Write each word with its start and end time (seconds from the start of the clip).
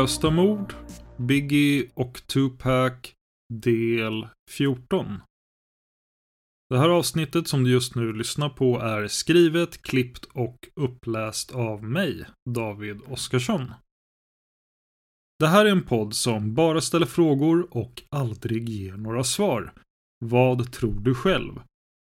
Olösta 0.00 0.30
mord, 0.30 0.74
Biggie 1.16 1.90
och 1.94 2.26
Tupac 2.26 2.92
del 3.52 4.28
14. 4.50 5.20
Det 6.70 6.78
här 6.78 6.88
avsnittet 6.88 7.48
som 7.48 7.64
du 7.64 7.70
just 7.70 7.94
nu 7.94 8.12
lyssnar 8.12 8.48
på 8.48 8.80
är 8.80 9.08
skrivet, 9.08 9.82
klippt 9.82 10.24
och 10.24 10.68
uppläst 10.74 11.52
av 11.54 11.84
mig, 11.84 12.24
David 12.50 13.00
Oskarsson. 13.08 13.72
Det 15.38 15.46
här 15.46 15.66
är 15.66 15.70
en 15.70 15.84
podd 15.84 16.14
som 16.14 16.54
bara 16.54 16.80
ställer 16.80 17.06
frågor 17.06 17.68
och 17.70 18.02
aldrig 18.10 18.68
ger 18.68 18.96
några 18.96 19.24
svar. 19.24 19.72
Vad 20.24 20.72
tror 20.72 21.00
du 21.00 21.14
själv? 21.14 21.60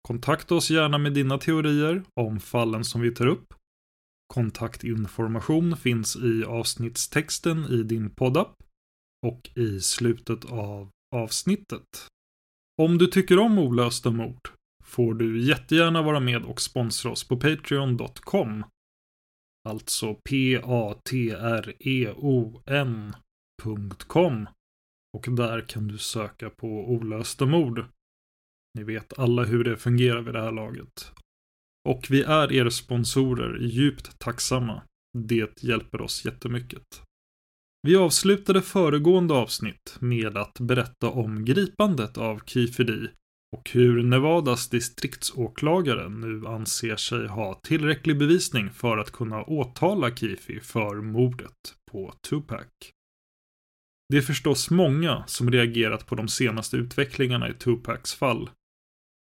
Kontakta 0.09 0.55
oss 0.55 0.71
gärna 0.71 0.99
med 0.99 1.13
dina 1.13 1.39
teorier 1.39 2.03
om 2.21 2.41
fallen 2.41 2.85
som 2.85 3.01
vi 3.01 3.15
tar 3.15 3.27
upp. 3.27 3.55
Kontaktinformation 4.35 5.77
finns 5.77 6.17
i 6.17 6.45
avsnittstexten 6.45 7.65
i 7.65 7.83
din 7.83 8.11
poddapp 8.11 8.63
och 9.27 9.51
i 9.55 9.81
slutet 9.81 10.45
av 10.45 10.91
avsnittet. 11.17 12.09
Om 12.83 12.99
du 12.99 13.07
tycker 13.07 13.39
om 13.39 13.59
olösta 13.59 14.11
mord 14.11 14.49
får 14.85 15.15
du 15.15 15.41
jättegärna 15.41 16.03
vara 16.03 16.21
med 16.21 16.45
och 16.45 16.61
sponsra 16.61 17.11
oss 17.11 17.29
på 17.29 17.37
patreon.com. 17.37 18.65
Alltså 19.69 20.15
p-a-t-r-e-o-n.com 20.15 20.89
och 25.17 25.27
där 25.37 25.61
kan 25.61 25.89
du 25.89 25.99
söka 25.99 26.51
på 26.51 26.67
olösta 26.67 27.47
mord. 27.47 27.85
Ni 28.75 28.85
vet 28.85 29.19
alla 29.19 29.45
hur 29.45 29.65
det 29.65 29.77
fungerar 29.77 30.23
vid 30.23 30.35
det 30.35 30.43
här 30.43 30.53
laget. 30.53 31.13
Och 31.89 32.07
vi 32.11 32.23
är 32.23 32.53
er 32.53 32.71
sponsorer 32.71 33.59
djupt 33.61 34.19
tacksamma. 34.19 34.83
Det 35.19 35.63
hjälper 35.63 36.01
oss 36.01 36.25
jättemycket. 36.25 37.03
Vi 37.83 37.97
avslutade 37.97 38.63
föregående 38.63 39.35
avsnitt 39.35 39.97
med 40.01 40.37
att 40.37 40.61
berätta 40.61 41.09
om 41.09 41.45
gripandet 41.45 42.19
av 42.19 42.41
Kifidi 42.47 43.09
och 43.57 43.71
hur 43.71 44.03
Nevadas 44.03 44.69
distriktsåklagare 44.69 46.09
nu 46.09 46.47
anser 46.47 46.97
sig 46.97 47.27
ha 47.27 47.61
tillräcklig 47.63 48.19
bevisning 48.19 48.71
för 48.71 48.99
att 48.99 49.13
kunna 49.13 49.43
åtala 49.43 50.17
Kifi 50.17 50.61
för 50.61 50.95
mordet 50.95 51.75
på 51.91 52.15
Tupac. 52.29 52.67
Det 54.09 54.17
är 54.17 54.23
förstås 54.23 54.71
många 54.71 55.25
som 55.27 55.51
reagerat 55.51 56.07
på 56.07 56.15
de 56.15 56.29
senaste 56.29 56.77
utvecklingarna 56.77 57.49
i 57.49 57.55
Tupacs 57.55 58.15
fall. 58.15 58.51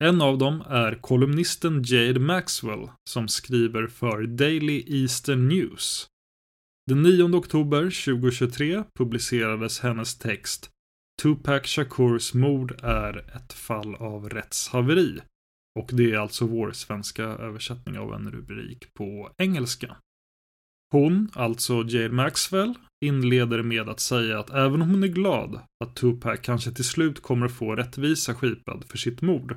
En 0.04 0.22
av 0.22 0.38
dem 0.38 0.62
är 0.68 0.94
kolumnisten 0.94 1.82
Jade 1.86 2.20
Maxwell 2.20 2.88
som 3.10 3.28
skriver 3.28 3.86
för 3.86 4.22
Daily 4.22 4.84
Eastern 4.86 5.48
News. 5.48 6.06
Den 6.86 7.02
9 7.02 7.36
oktober 7.36 7.82
2023 7.82 8.84
publicerades 8.98 9.80
hennes 9.80 10.18
text 10.18 10.70
Tupac 11.22 11.66
Shakurs 11.66 12.34
mord 12.34 12.80
är 12.82 13.36
ett 13.36 13.52
fall 13.52 13.94
av 13.94 14.28
rättshaveri. 14.28 15.20
Och 15.78 15.90
det 15.92 16.12
är 16.12 16.18
alltså 16.18 16.46
vår 16.46 16.72
svenska 16.72 17.24
översättning 17.24 17.98
av 17.98 18.14
en 18.14 18.30
rubrik 18.30 18.94
på 18.94 19.30
engelska. 19.38 19.96
Hon, 20.92 21.30
alltså 21.34 21.84
Jade 21.88 22.14
Maxwell, 22.14 22.74
inleder 23.04 23.62
med 23.62 23.88
att 23.88 24.00
säga 24.00 24.38
att 24.38 24.50
även 24.50 24.82
om 24.82 24.90
hon 24.90 25.02
är 25.02 25.08
glad 25.08 25.60
att 25.84 25.96
Tupac 25.96 26.40
kanske 26.42 26.72
till 26.72 26.84
slut 26.84 27.22
kommer 27.22 27.46
att 27.46 27.52
få 27.52 27.76
rättvisa 27.76 28.34
skipad 28.34 28.84
för 28.88 28.98
sitt 28.98 29.22
mord, 29.22 29.56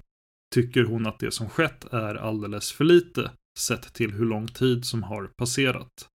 tycker 0.54 0.84
hon 0.84 1.06
att 1.06 1.20
det 1.20 1.32
som 1.32 1.50
skett 1.50 1.94
är 1.94 2.16
alldeles 2.16 2.72
för 2.72 2.84
lite, 2.84 3.32
sett 3.60 3.94
till 3.94 4.12
hur 4.12 4.26
lång 4.26 4.48
tid 4.48 4.86
som 4.86 5.04
har 5.04 5.28
passerat. 5.38 6.10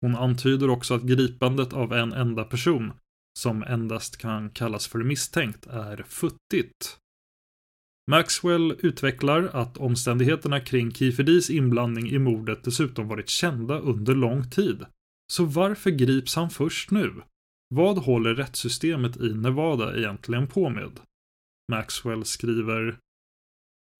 Hon 0.00 0.16
antyder 0.16 0.70
också 0.70 0.94
att 0.94 1.02
gripandet 1.02 1.72
av 1.72 1.92
en 1.92 2.12
enda 2.12 2.44
person, 2.44 2.92
som 3.38 3.62
endast 3.62 4.16
kan 4.16 4.50
kallas 4.50 4.86
för 4.86 4.98
misstänkt, 4.98 5.66
är 5.66 6.04
futtigt. 6.08 6.98
Maxwell 8.10 8.76
utvecklar 8.78 9.50
att 9.52 9.76
omständigheterna 9.76 10.60
kring 10.60 10.92
Kifedis 10.92 11.50
inblandning 11.50 12.10
i 12.10 12.18
mordet 12.18 12.64
dessutom 12.64 13.08
varit 13.08 13.28
kända 13.28 13.78
under 13.78 14.14
lång 14.14 14.50
tid. 14.50 14.84
Så 15.32 15.44
varför 15.44 15.90
grips 15.90 16.36
han 16.36 16.50
först 16.50 16.90
nu? 16.90 17.14
Vad 17.74 17.98
håller 17.98 18.34
rättssystemet 18.34 19.16
i 19.16 19.34
Nevada 19.34 19.96
egentligen 19.96 20.46
på 20.46 20.68
med? 20.70 21.00
Maxwell 21.72 22.24
skriver 22.24 22.98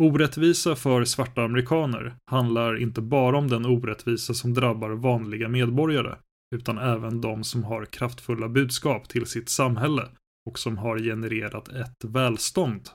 Orättvisa 0.02 0.76
för 0.76 1.04
svarta 1.04 1.43
amerikaner 1.43 2.14
handlar 2.31 2.82
inte 2.82 3.00
bara 3.00 3.38
om 3.38 3.48
den 3.48 3.66
orättvisa 3.66 4.34
som 4.34 4.54
drabbar 4.54 4.90
vanliga 4.90 5.48
medborgare, 5.48 6.16
utan 6.54 6.78
även 6.78 7.20
de 7.20 7.44
som 7.44 7.64
har 7.64 7.84
kraftfulla 7.84 8.48
budskap 8.48 9.08
till 9.08 9.26
sitt 9.26 9.48
samhälle 9.48 10.08
och 10.46 10.58
som 10.58 10.78
har 10.78 10.98
genererat 10.98 11.69
ett 11.69 12.04
välstånd. 12.04 12.88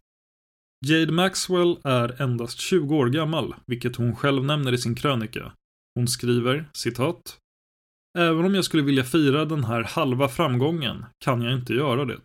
Jade 0.86 1.12
Maxwell 1.12 1.77
är 1.83 2.21
endast 2.21 2.59
20 2.59 2.95
år 2.95 3.09
gammal, 3.09 3.56
vilket 3.68 3.95
hon 3.95 4.15
själv 4.15 4.45
nämner 4.45 4.74
i 4.74 4.77
sin 4.77 4.95
krönika. 4.95 5.51
Hon 5.95 6.07
skriver, 6.07 6.65
citat. 6.74 7.38
Även 8.18 8.45
om 8.45 8.56
jag 8.56 8.65
skulle 8.65 8.83
vilja 8.83 9.03
fira 9.03 9.45
den 9.45 9.63
här 9.63 9.83
halva 9.83 10.27
framgången 10.27 11.06
kan 11.25 11.42
jag 11.42 11.53
inte 11.53 11.74
göra 11.74 12.06
det. 12.06 12.19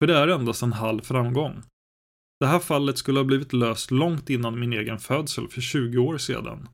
För 0.00 0.06
det 0.06 0.18
är 0.18 0.28
endast 0.28 0.62
en 0.62 0.72
halv 0.72 1.00
framgång. 1.00 1.62
Det 2.40 2.46
här 2.46 2.58
fallet 2.58 2.98
skulle 2.98 3.18
ha 3.18 3.24
blivit 3.24 3.52
löst 3.52 3.90
långt 3.90 4.30
innan 4.30 4.60
min 4.60 4.72
egen 4.72 4.98
födsel 4.98 5.48
för 5.48 5.60
20 5.60 5.98
år 5.98 6.18
sedan. 6.18 6.68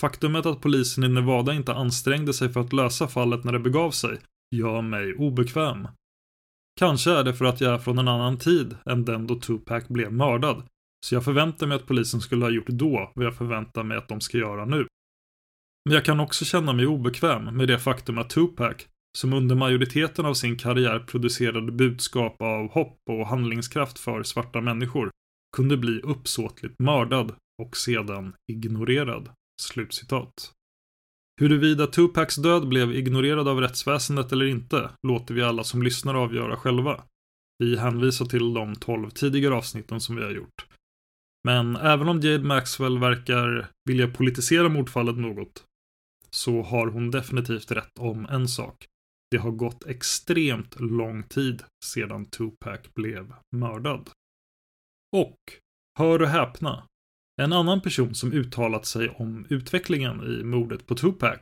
Faktumet 0.00 0.46
att 0.46 0.60
polisen 0.60 1.04
i 1.04 1.08
Nevada 1.08 1.54
inte 1.54 1.74
ansträngde 1.74 2.34
sig 2.34 2.48
för 2.48 2.60
att 2.60 2.72
lösa 2.72 3.08
fallet 3.08 3.44
när 3.44 3.52
det 3.52 3.58
begav 3.58 3.90
sig 3.90 4.18
gör 4.56 4.82
mig 4.82 5.14
obekväm. 5.14 5.88
Kanske 6.78 7.10
är 7.10 7.24
det 7.24 7.34
för 7.34 7.44
att 7.44 7.60
jag 7.60 7.74
är 7.74 7.78
från 7.78 7.98
en 7.98 8.08
annan 8.08 8.38
tid 8.38 8.76
än 8.86 9.04
den 9.04 9.26
då 9.26 9.40
Tupac 9.40 9.88
blev 9.88 10.12
mördad, 10.12 10.62
så 11.06 11.14
jag 11.14 11.24
förväntar 11.24 11.66
mig 11.66 11.76
att 11.76 11.86
polisen 11.86 12.20
skulle 12.20 12.44
ha 12.44 12.50
gjort 12.50 12.66
då 12.66 13.12
vad 13.14 13.26
jag 13.26 13.36
förväntar 13.36 13.82
mig 13.82 13.98
att 13.98 14.08
de 14.08 14.20
ska 14.20 14.38
göra 14.38 14.64
nu. 14.64 14.86
Men 15.84 15.94
jag 15.94 16.04
kan 16.04 16.20
också 16.20 16.44
känna 16.44 16.72
mig 16.72 16.86
obekväm 16.86 17.56
med 17.56 17.68
det 17.68 17.78
faktum 17.78 18.18
att 18.18 18.30
Tupac, 18.30 18.76
som 19.18 19.32
under 19.32 19.54
majoriteten 19.54 20.26
av 20.26 20.34
sin 20.34 20.58
karriär 20.58 20.98
producerade 20.98 21.72
budskap 21.72 22.42
av 22.42 22.70
hopp 22.72 22.98
och 23.10 23.26
handlingskraft 23.26 23.98
för 23.98 24.22
svarta 24.22 24.60
människor, 24.60 25.10
kunde 25.56 25.76
bli 25.76 26.00
uppsåtligt 26.00 26.78
mördad 26.78 27.34
och 27.62 27.76
sedan 27.76 28.34
ignorerad. 28.52 29.28
Slutcitat. 29.62 30.52
Huruvida 31.40 31.86
Tupacs 31.86 32.36
död 32.36 32.68
blev 32.68 32.92
ignorerad 32.92 33.48
av 33.48 33.60
rättsväsendet 33.60 34.32
eller 34.32 34.46
inte 34.46 34.90
låter 35.06 35.34
vi 35.34 35.42
alla 35.42 35.64
som 35.64 35.82
lyssnar 35.82 36.14
avgöra 36.14 36.56
själva. 36.56 37.04
Vi 37.58 37.76
hänvisar 37.76 38.26
till 38.26 38.54
de 38.54 38.74
tolv 38.74 39.10
tidigare 39.10 39.54
avsnitten 39.54 40.00
som 40.00 40.16
vi 40.16 40.22
har 40.22 40.30
gjort. 40.30 40.66
Men 41.44 41.76
även 41.76 42.08
om 42.08 42.20
Jade 42.20 42.44
Maxwell 42.44 42.98
verkar 42.98 43.70
vilja 43.88 44.08
politisera 44.08 44.68
mordfallet 44.68 45.16
något 45.16 45.64
så 46.30 46.62
har 46.62 46.86
hon 46.86 47.10
definitivt 47.10 47.70
rätt 47.70 47.98
om 47.98 48.26
en 48.26 48.48
sak. 48.48 48.86
Det 49.30 49.36
har 49.36 49.50
gått 49.50 49.86
extremt 49.86 50.80
lång 50.80 51.22
tid 51.22 51.62
sedan 51.84 52.24
Tupac 52.24 52.80
blev 52.94 53.32
mördad. 53.56 54.10
Och, 55.16 55.38
hör 55.98 56.22
och 56.22 56.28
häpna, 56.28 56.86
en 57.42 57.52
annan 57.52 57.80
person 57.80 58.14
som 58.14 58.32
uttalat 58.32 58.86
sig 58.86 59.08
om 59.08 59.46
utvecklingen 59.48 60.40
i 60.40 60.44
mordet 60.44 60.86
på 60.86 60.94
Tupac 60.94 61.38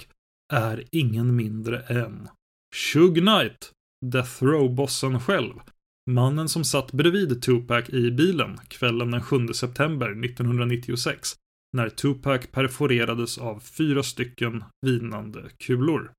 är 0.53 0.85
ingen 0.91 1.37
mindre 1.37 1.81
än 1.81 2.29
Shug 2.75 3.15
Knight, 3.15 3.73
Death 4.07 4.45
Row-bossen 4.45 5.21
själv. 5.21 5.55
Mannen 6.11 6.49
som 6.49 6.65
satt 6.65 6.93
bredvid 6.93 7.43
Tupac 7.43 7.89
i 7.89 8.11
bilen 8.11 8.59
kvällen 8.69 9.11
den 9.11 9.23
7 9.23 9.47
september 9.47 10.25
1996 10.25 11.35
när 11.77 11.89
Tupac 11.89 12.47
perforerades 12.47 13.39
av 13.39 13.61
fyra 13.61 14.03
stycken 14.03 14.65
vinande 14.87 15.51
kulor. 15.59 16.13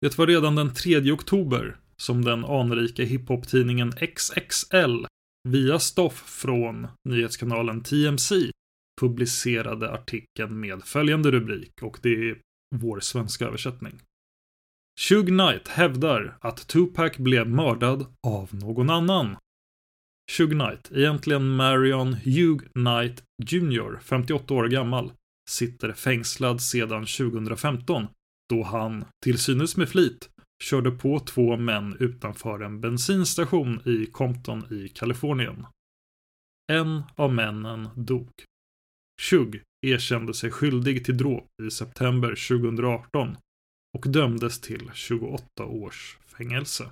Det 0.00 0.18
var 0.18 0.26
redan 0.26 0.54
den 0.54 0.74
3 0.74 1.12
oktober 1.12 1.76
som 1.96 2.24
den 2.24 2.44
anrika 2.44 3.04
hiphop-tidningen 3.04 3.92
XXL 3.92 5.06
via 5.48 5.78
stoff 5.78 6.22
från 6.40 6.86
nyhetskanalen 7.08 7.82
TMC 7.82 8.50
publicerade 9.00 9.90
artikeln 9.90 10.60
med 10.60 10.84
följande 10.84 11.30
rubrik 11.30 11.82
och 11.82 11.98
det 12.02 12.30
är 12.30 12.38
vår 12.76 13.00
svenska 13.00 13.46
översättning. 13.46 13.92
Shug 15.00 15.26
Knight 15.26 15.68
hävdar 15.68 16.38
att 16.40 16.68
Tupac 16.68 17.16
blev 17.16 17.48
mördad 17.48 18.06
av 18.26 18.48
någon 18.54 18.90
annan. 18.90 19.36
Shug 20.32 20.50
Knight, 20.50 20.92
egentligen 20.94 21.48
Marion 21.56 22.12
Hugh 22.12 22.64
Knight 22.72 23.24
Jr, 23.42 23.98
58 24.02 24.54
år 24.54 24.68
gammal, 24.68 25.12
sitter 25.50 25.92
fängslad 25.92 26.62
sedan 26.62 27.06
2015 27.06 28.06
då 28.50 28.62
han, 28.62 29.04
till 29.24 29.38
synes 29.38 29.76
med 29.76 29.88
flit, 29.88 30.30
körde 30.62 30.90
på 30.90 31.20
två 31.20 31.56
män 31.56 31.96
utanför 32.00 32.60
en 32.60 32.80
bensinstation 32.80 33.80
i 33.84 34.06
Compton 34.06 34.72
i 34.72 34.88
Kalifornien. 34.88 35.66
En 36.72 37.02
av 37.16 37.34
männen 37.34 37.88
dog. 37.96 38.30
Chug 39.22 39.62
erkände 39.86 40.34
sig 40.34 40.50
skyldig 40.50 41.04
till 41.04 41.16
dråp 41.16 41.46
i 41.62 41.70
september 41.70 42.28
2018 42.28 43.36
och 43.98 44.08
dömdes 44.08 44.60
till 44.60 44.90
28 44.94 45.64
års 45.64 46.18
fängelse. 46.26 46.90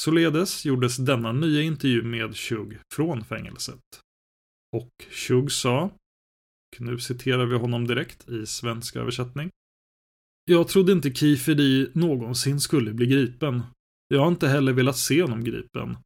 Således 0.00 0.64
gjordes 0.64 0.96
denna 0.96 1.32
nya 1.32 1.62
intervju 1.62 2.02
med 2.02 2.36
Chug 2.36 2.78
från 2.94 3.24
fängelset. 3.24 4.00
Och 4.76 4.90
Chug 5.10 5.52
sa, 5.52 5.82
och 5.82 6.80
nu 6.80 6.98
citerar 6.98 7.46
vi 7.46 7.56
honom 7.56 7.86
direkt 7.86 8.28
i 8.28 8.46
svensk 8.46 8.96
översättning. 8.96 9.50
Jag 10.50 10.68
trodde 10.68 10.92
inte 10.92 11.10
Kifidi 11.10 11.90
någonsin 11.94 12.60
skulle 12.60 12.94
bli 12.94 13.06
gripen. 13.06 13.62
Jag 14.08 14.20
har 14.20 14.28
inte 14.28 14.48
heller 14.48 14.72
velat 14.72 14.96
se 14.96 15.22
honom 15.22 15.44
gripen. 15.44 15.96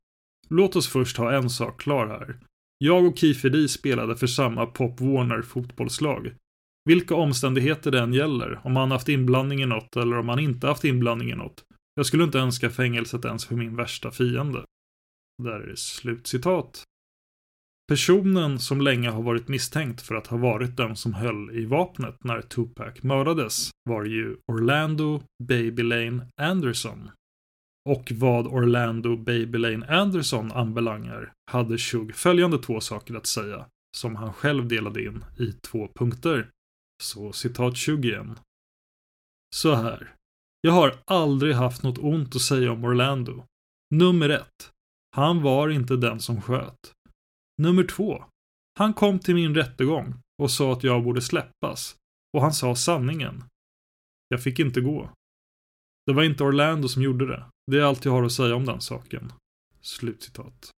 Låt 0.49 0.77
oss 0.77 0.89
först 0.89 1.17
ha 1.17 1.33
en 1.33 1.51
sak 1.51 1.81
klar 1.81 2.07
här. 2.07 2.37
Jag 2.79 3.07
och 3.07 3.19
Kifidi 3.19 3.69
spelade 3.69 4.17
för 4.17 4.27
samma 4.27 4.67
Pop 4.67 5.01
Warner 5.01 5.43
fotbollslag. 5.43 6.35
Vilka 6.85 7.15
omständigheter 7.15 7.91
det 7.91 8.01
än 8.01 8.13
gäller, 8.13 8.61
om 8.65 8.77
han 8.77 8.91
haft 8.91 9.09
inblandning 9.09 9.63
i 9.63 9.67
något 9.67 9.97
eller 9.97 10.19
om 10.19 10.29
han 10.29 10.39
inte 10.39 10.67
haft 10.67 10.85
inblandning 10.85 11.31
i 11.31 11.35
något. 11.35 11.65
Jag 11.95 12.07
skulle 12.07 12.25
inte 12.25 12.39
önska 12.39 12.71
fängelset 12.71 13.25
ens 13.25 13.47
för 13.47 13.55
min 13.55 13.77
värsta 13.77 14.11
fiende. 14.11 14.65
Där 15.43 15.61
är 15.61 15.67
det 15.67 15.77
slutcitat. 15.77 16.85
Personen 17.91 18.59
som 18.59 18.81
länge 18.81 19.11
har 19.11 19.23
varit 19.23 19.49
misstänkt 19.49 20.03
för 20.03 20.15
att 20.15 20.27
ha 20.27 20.37
varit 20.37 20.77
den 20.77 20.97
som 20.97 21.15
höll 21.15 21.51
i 21.51 21.67
vapnet 21.67 22.25
när 22.25 22.43
Tupac 22.43 23.03
mördades 23.03 23.71
var 23.85 24.05
ju 24.05 24.37
Orlando 24.53 25.23
Baby 25.43 25.83
Lane 25.83 26.27
Anderson. 26.41 27.11
Och 27.89 28.13
vad 28.15 28.47
Orlando 28.47 29.17
Baby 29.17 29.59
Lane 29.59 29.87
Anderson 29.87 30.53
anbelangar 30.53 31.33
hade 31.51 31.79
Shug 31.79 32.15
följande 32.15 32.59
två 32.59 32.81
saker 32.81 33.15
att 33.15 33.27
säga, 33.27 33.67
som 33.97 34.17
han 34.17 34.33
själv 34.33 34.69
delade 34.69 35.05
in 35.05 35.25
i 35.39 35.53
två 35.53 35.89
punkter. 35.95 36.51
Så 37.03 37.33
citat 37.33 37.77
20 37.77 38.09
igen. 38.09 38.39
Så 39.57 39.75
här. 39.75 40.15
Jag 40.61 40.73
har 40.73 40.95
aldrig 41.05 41.55
haft 41.55 41.83
något 41.83 41.99
ont 41.99 42.37
att 42.37 42.43
säga 42.43 42.73
om 42.73 42.85
Orlando. 42.85 43.45
Nummer 43.95 44.29
ett. 44.29 44.71
Han 45.17 45.43
var 45.43 45.69
inte 45.69 45.97
den 45.97 46.21
som 46.21 46.43
sköt. 46.43 46.93
Nummer 47.61 47.85
två. 47.85 48.25
Han 48.79 48.95
kom 48.95 49.19
till 49.19 49.35
min 49.35 49.55
rättegång 49.55 50.15
och 50.43 50.51
sa 50.51 50.73
att 50.73 50.85
jag 50.85 51.05
borde 51.05 51.23
släppas. 51.23 51.97
Och 52.33 52.43
han 52.43 52.53
sa 52.53 52.75
sanningen. 52.75 53.45
Jag 54.29 54.43
fick 54.43 54.59
inte 54.59 54.81
gå. 54.81 55.11
Det 56.07 56.13
var 56.13 56.23
inte 56.23 56.45
Orlando 56.45 56.89
som 56.89 57.03
gjorde 57.03 57.27
det. 57.27 57.45
Det 57.71 57.79
är 57.79 57.83
allt 57.83 58.05
jag 58.05 58.13
har 58.13 58.23
att 58.23 58.33
säga 58.33 58.55
om 58.55 58.65
den 58.65 58.81
saken. 58.81 59.33
Slutcitat. 59.81 60.71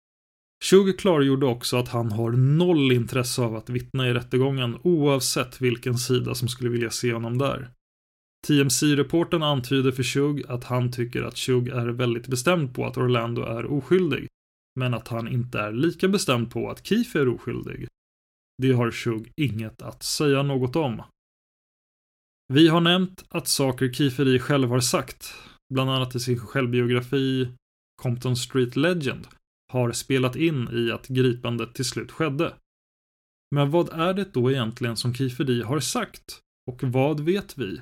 Sugar 0.64 0.98
klargjorde 0.98 1.46
också 1.46 1.78
att 1.78 1.90
han 1.90 2.12
har 2.12 2.32
noll 2.32 2.92
intresse 2.92 3.42
av 3.42 3.56
att 3.56 3.70
vittna 3.70 4.08
i 4.08 4.14
rättegången 4.14 4.80
oavsett 4.84 5.62
vilken 5.62 5.98
sida 5.98 6.36
som 6.36 6.48
skulle 6.48 6.70
vilja 6.70 6.90
se 6.90 7.14
honom 7.14 7.38
där. 7.38 7.72
TMC-reporten 8.48 9.44
antyder 9.44 9.92
för 9.92 10.04
Shug 10.04 10.46
att 10.48 10.64
han 10.64 10.92
tycker 10.92 11.24
att 11.24 11.38
Shug 11.38 11.68
är 11.68 11.88
väldigt 11.88 12.28
bestämd 12.28 12.76
på 12.76 12.86
att 12.86 12.98
Orlando 12.98 13.42
är 13.42 13.66
oskyldig, 13.66 14.28
men 14.80 14.94
att 14.94 15.08
han 15.08 15.28
inte 15.28 15.60
är 15.60 15.72
lika 15.72 16.08
bestämd 16.08 16.52
på 16.52 16.70
att 16.70 16.88
Keith 16.88 17.18
är 17.18 17.28
oskyldig. 17.28 17.88
Det 18.62 18.72
har 18.72 18.92
Shug 18.92 19.32
inget 19.36 19.82
att 19.82 20.04
säga 20.04 20.44
något 20.44 20.76
om. 20.76 21.04
Vi 22.54 22.68
har 22.68 22.82
nämnt 22.82 23.26
att 23.30 23.48
saker 23.48 23.94
Kieferi 23.94 24.40
själv 24.40 24.70
har 24.70 24.80
sagt, 24.80 25.34
bland 25.74 25.90
annat 25.90 26.16
i 26.16 26.20
sin 26.20 26.40
självbiografi 26.40 27.54
Compton 28.02 28.36
Street 28.36 28.76
Legend, 28.76 29.28
har 29.74 29.92
spelat 29.92 30.36
in 30.36 30.70
i 30.72 30.92
att 30.92 31.08
gripandet 31.08 31.74
till 31.74 31.86
slut 31.86 32.12
skedde. 32.12 32.54
Men 33.56 33.72
vad 33.72 33.90
är 33.90 34.14
det 34.14 34.34
då 34.34 34.52
egentligen 34.52 34.98
som 34.98 35.14
Kieferi 35.14 35.64
har 35.64 35.80
sagt? 35.80 36.40
Och 36.72 36.84
vad 36.84 37.20
vet 37.20 37.58
vi? 37.58 37.82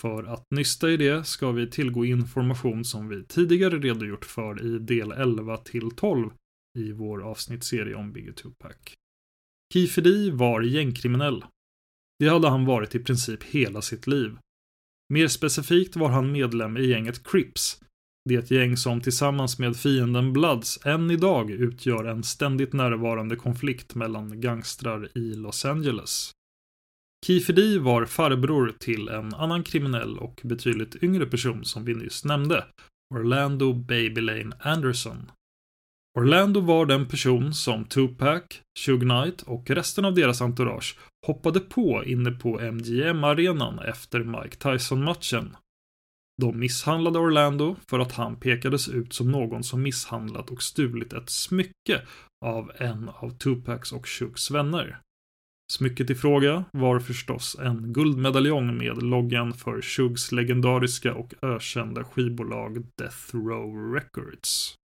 För 0.00 0.24
att 0.24 0.46
nysta 0.50 0.90
i 0.90 0.96
det 0.96 1.26
ska 1.26 1.52
vi 1.52 1.70
tillgå 1.70 2.04
information 2.04 2.84
som 2.84 3.08
vi 3.08 3.24
tidigare 3.24 3.78
redogjort 3.78 4.24
för 4.24 4.66
i 4.66 4.78
del 4.78 5.12
11 5.12 5.56
till 5.56 5.90
12 5.90 6.30
i 6.78 6.92
vår 6.92 7.22
avsnittsserie 7.22 7.94
om 7.94 8.12
Biggie 8.12 8.32
Tupac. 8.32 8.76
Kifedi 9.72 10.30
var 10.30 10.62
gängkriminell. 10.62 11.44
Det 12.18 12.28
hade 12.28 12.48
han 12.48 12.64
varit 12.64 12.94
i 12.94 12.98
princip 12.98 13.42
hela 13.42 13.82
sitt 13.82 14.06
liv. 14.06 14.38
Mer 15.12 15.28
specifikt 15.28 15.96
var 15.96 16.08
han 16.08 16.32
medlem 16.32 16.76
i 16.76 16.86
gänget 16.86 17.24
Crips, 17.24 17.80
det 18.28 18.50
gäng 18.50 18.76
som 18.76 19.00
tillsammans 19.00 19.58
med 19.58 19.76
fienden 19.76 20.32
Bloods 20.32 20.86
än 20.86 21.10
idag 21.10 21.50
utgör 21.50 22.04
en 22.04 22.24
ständigt 22.24 22.72
närvarande 22.72 23.36
konflikt 23.36 23.94
mellan 23.94 24.40
gangstrar 24.40 25.18
i 25.18 25.34
Los 25.34 25.64
Angeles. 25.64 26.34
Kifedi 27.26 27.78
var 27.78 28.04
farbror 28.04 28.74
till 28.78 29.08
en 29.08 29.34
annan 29.34 29.62
kriminell 29.62 30.18
och 30.18 30.40
betydligt 30.44 31.02
yngre 31.02 31.26
person 31.26 31.64
som 31.64 31.84
vi 31.84 31.94
nyss 31.94 32.24
nämnde, 32.24 32.64
Orlando 33.14 33.72
Baby 33.72 34.20
Lane 34.20 34.56
Anderson. 34.60 35.30
Orlando 36.18 36.60
var 36.60 36.86
den 36.86 37.08
person 37.08 37.54
som 37.54 37.84
Tupac, 37.84 38.42
Suge 38.78 39.00
Knight 39.00 39.42
och 39.42 39.70
resten 39.70 40.04
av 40.04 40.14
deras 40.14 40.40
entourage 40.40 40.98
hoppade 41.26 41.60
på 41.60 42.04
inne 42.04 42.30
på 42.30 42.60
MGM-arenan 42.60 43.78
efter 43.78 44.24
Mike 44.24 44.56
Tyson-matchen. 44.56 45.56
De 46.42 46.58
misshandlade 46.58 47.18
Orlando 47.18 47.76
för 47.90 47.98
att 47.98 48.12
han 48.12 48.36
pekades 48.36 48.88
ut 48.88 49.12
som 49.12 49.32
någon 49.32 49.64
som 49.64 49.82
misshandlat 49.82 50.50
och 50.50 50.62
stulit 50.62 51.12
ett 51.12 51.30
smycke 51.30 52.02
av 52.44 52.72
en 52.76 53.08
av 53.08 53.30
Tupacs 53.30 53.92
och 53.92 54.08
Shugs 54.08 54.50
vänner. 54.50 55.00
Smycket 55.72 56.10
i 56.10 56.14
fråga 56.14 56.64
var 56.72 57.00
förstås 57.00 57.56
en 57.60 57.92
guldmedaljong 57.92 58.78
med 58.78 59.02
loggan 59.02 59.52
för 59.52 59.82
Shugs 59.82 60.32
legendariska 60.32 61.14
och 61.14 61.34
ökända 61.42 62.04
skivbolag 62.04 62.86
Death 62.98 63.36
Row 63.36 63.94
Records. 63.94 64.74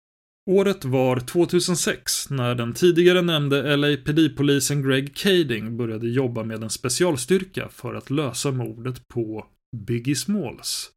Året 0.51 0.85
var 0.85 1.21
2006 1.21 2.31
när 2.31 2.55
den 2.55 2.73
tidigare 2.73 3.23
nämnde 3.23 3.77
LAPD-polisen 3.77 4.83
Greg 4.83 5.17
Kading 5.17 5.77
började 5.77 6.09
jobba 6.09 6.45
med 6.45 6.63
en 6.63 6.71
specialstyrka 6.71 7.69
för 7.69 7.95
att 7.95 8.11
lösa 8.11 8.51
mordet 8.51 9.09
på 9.09 9.47
Biggie 9.77 10.17
Smalls. 10.17 10.91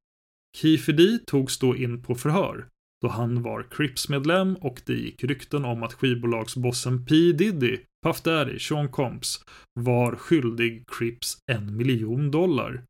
Keefe 0.58 1.20
togs 1.28 1.60
då 1.60 1.76
in 1.76 2.04
på 2.04 2.16
förhör 2.16 2.68
då 3.02 3.08
han 3.08 3.42
var 3.42 3.64
Crips-medlem 3.64 4.56
och 4.56 4.82
det 4.86 4.94
gick 4.94 5.24
rykten 5.24 5.66
om 5.66 5.84
att 5.84 5.94
skivbolagsbossen 5.94 7.06
P 7.06 7.16
Diddy, 7.16 7.78
Puff 8.04 8.22
Daddy, 8.22 8.60
Sean 8.60 8.90
Combs 8.90 9.46
var 9.74 10.16
skyldig 10.16 10.84
Crips 10.88 11.38
en 11.52 11.78
miljon 11.78 12.32
dollar 12.32 12.84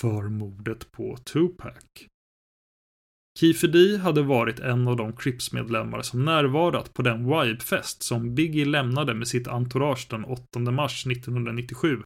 för 0.00 0.28
mordet 0.28 0.92
på 0.92 1.16
Tupac. 1.16 1.74
Kiefer 3.38 3.68
D 3.68 3.96
hade 3.96 4.22
varit 4.22 4.60
en 4.60 4.88
av 4.88 4.96
de 4.96 5.16
Crips-medlemmar 5.16 6.02
som 6.02 6.24
närvarat 6.24 6.94
på 6.94 7.02
den 7.02 7.24
Vibe-fest 7.24 8.02
som 8.02 8.34
Biggie 8.34 8.64
lämnade 8.64 9.14
med 9.14 9.28
sitt 9.28 9.48
entourage 9.48 10.06
den 10.10 10.24
8 10.24 10.60
mars 10.60 11.06
1997, 11.06 12.02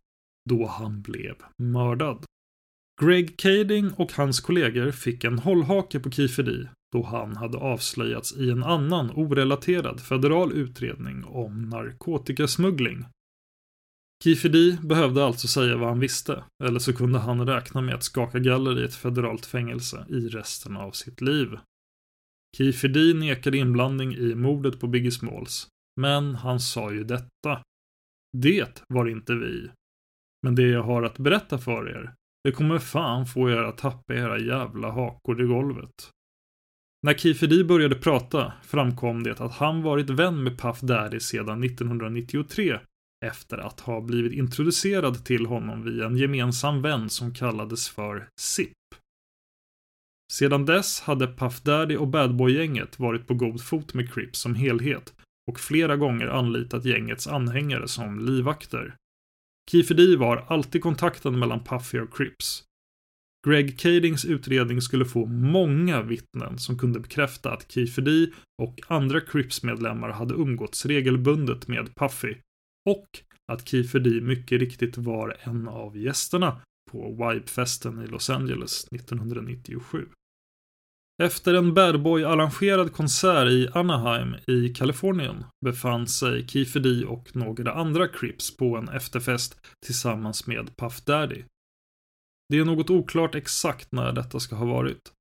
då 0.50 0.66
han 0.66 1.02
blev 1.02 1.34
mördad. 1.62 2.24
Greg 3.02 3.38
Kading 3.38 3.90
och 3.92 4.12
hans 4.12 4.40
kollegor 4.40 4.90
fick 4.90 5.24
en 5.24 5.38
hållhake 5.38 6.00
på 6.00 6.10
Kiefer 6.10 6.42
D 6.42 6.68
då 6.92 7.02
han 7.02 7.36
hade 7.36 7.58
avslöjats 7.58 8.36
i 8.36 8.50
en 8.50 8.62
annan 8.62 9.10
orelaterad 9.10 10.00
federal 10.00 10.52
utredning 10.52 11.24
om 11.24 11.62
narkotikasmuggling. 11.62 13.04
Kifidi 14.24 14.78
behövde 14.82 15.24
alltså 15.24 15.48
säga 15.48 15.76
vad 15.76 15.88
han 15.88 16.00
visste, 16.00 16.44
eller 16.64 16.78
så 16.78 16.92
kunde 16.92 17.18
han 17.18 17.46
räkna 17.46 17.80
med 17.80 17.94
att 17.94 18.02
skaka 18.02 18.38
galler 18.38 18.80
i 18.80 18.84
ett 18.84 18.94
federalt 18.94 19.46
fängelse 19.46 20.06
i 20.08 20.28
resten 20.28 20.76
av 20.76 20.90
sitt 20.90 21.20
liv. 21.20 21.58
Kifidi 22.56 23.14
nekade 23.14 23.58
inblandning 23.58 24.14
i 24.14 24.34
mordet 24.34 24.80
på 24.80 24.86
Biggie 24.86 25.10
Smalls, 25.10 25.68
men 26.00 26.34
han 26.34 26.60
sa 26.60 26.92
ju 26.92 27.04
detta. 27.04 27.62
Det 28.36 28.84
var 28.88 29.08
inte 29.08 29.34
vi. 29.34 29.70
Men 30.42 30.54
det 30.54 30.68
jag 30.68 30.82
har 30.82 31.02
att 31.02 31.18
berätta 31.18 31.58
för 31.58 31.88
er, 31.88 32.14
det 32.44 32.52
kommer 32.52 32.78
fan 32.78 33.26
få 33.26 33.50
er 33.50 33.62
att 33.62 33.78
tappa 33.78 34.14
era 34.14 34.38
jävla 34.38 34.90
hakor 34.90 35.42
i 35.42 35.44
golvet. 35.44 36.10
När 37.02 37.14
Kifedi 37.14 37.64
började 37.64 37.94
prata 37.94 38.52
framkom 38.62 39.22
det 39.22 39.40
att 39.40 39.52
han 39.52 39.82
varit 39.82 40.10
vän 40.10 40.42
med 40.42 40.58
Puff 40.58 40.80
Daddy 40.80 41.20
sedan 41.20 41.64
1993 41.64 42.78
efter 43.26 43.58
att 43.58 43.80
ha 43.80 44.00
blivit 44.00 44.32
introducerad 44.32 45.24
till 45.24 45.46
honom 45.46 45.84
via 45.84 46.06
en 46.06 46.16
gemensam 46.16 46.82
vän 46.82 47.10
som 47.10 47.34
kallades 47.34 47.88
för 47.88 48.28
SIP. 48.40 48.72
Sedan 50.32 50.66
dess 50.66 51.00
hade 51.00 51.26
Puff 51.26 51.60
Daddy 51.60 51.96
och 51.96 52.08
Bad 52.08 52.36
Boy-gänget 52.36 52.98
varit 52.98 53.26
på 53.26 53.34
god 53.34 53.62
fot 53.62 53.94
med 53.94 54.14
Crips 54.14 54.38
som 54.38 54.54
helhet 54.54 55.14
och 55.50 55.60
flera 55.60 55.96
gånger 55.96 56.26
anlitat 56.26 56.84
gängets 56.84 57.26
anhängare 57.26 57.88
som 57.88 58.26
livvakter. 58.26 58.96
Kifedi 59.70 60.16
var 60.16 60.44
alltid 60.48 60.82
kontakten 60.82 61.38
mellan 61.38 61.64
Puffy 61.64 62.00
och 62.00 62.16
Crips. 62.16 62.67
Greg 63.46 63.78
Kadings 63.78 64.24
utredning 64.24 64.80
skulle 64.80 65.04
få 65.04 65.26
många 65.26 66.02
vittnen 66.02 66.58
som 66.58 66.78
kunde 66.78 67.00
bekräfta 67.00 67.52
att 67.52 67.72
Kifedi 67.72 68.32
och 68.62 68.80
andra 68.86 69.20
Crips-medlemmar 69.20 70.08
hade 70.08 70.34
umgåtts 70.34 70.86
regelbundet 70.86 71.68
med 71.68 71.94
Puffy 71.94 72.34
och 72.90 73.06
att 73.52 73.68
Kifedi 73.68 74.20
mycket 74.20 74.60
riktigt 74.60 74.96
var 74.96 75.36
en 75.40 75.68
av 75.68 75.96
gästerna 75.96 76.60
på 76.90 77.10
Wipe-festen 77.10 78.04
i 78.04 78.06
Los 78.06 78.30
Angeles 78.30 78.84
1997. 78.92 80.06
Efter 81.22 81.54
en 81.54 81.74
Bad 81.74 82.02
Boy-arrangerad 82.02 82.92
konsert 82.92 83.48
i 83.48 83.68
Anaheim 83.74 84.34
i 84.46 84.68
Kalifornien 84.68 85.44
befann 85.64 86.06
sig 86.06 86.46
Kifedi 86.48 87.04
och 87.04 87.36
några 87.36 87.72
andra 87.72 88.08
Crips 88.08 88.56
på 88.56 88.76
en 88.76 88.88
efterfest 88.88 89.60
tillsammans 89.86 90.46
med 90.46 90.76
Puff 90.76 91.00
Daddy. 91.04 91.42
Det 92.48 92.58
är 92.58 92.64
något 92.64 92.90
oklart 92.90 93.34
exakt 93.34 93.92
när 93.92 94.12
detta 94.12 94.40
ska 94.40 94.56
ha 94.56 94.66
varit. 94.66 95.12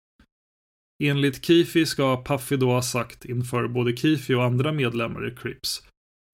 Enligt 1.04 1.46
Keefe 1.46 1.86
ska 1.86 2.24
Puffy 2.24 2.58
då 2.58 2.70
ha 2.70 2.82
sagt 2.82 3.26
inför 3.26 3.68
både 3.68 3.98
Keefe 3.98 4.36
och 4.36 4.44
andra 4.44 4.72
medlemmar 4.72 5.28
i 5.28 5.36
Crips 5.36 5.84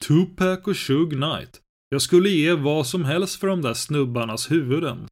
Tupac 0.07 0.67
och 0.67 0.77
Shug 0.77 1.09
Knight. 1.09 1.61
Jag 1.89 2.01
skulle 2.01 2.29
ge 2.29 2.53
vad 2.53 2.87
som 2.87 3.05
helst 3.05 3.39
för 3.39 3.47
de 3.47 3.61
där 3.61 3.73
snubbarnas 3.73 4.51
huvuden. 4.51 5.07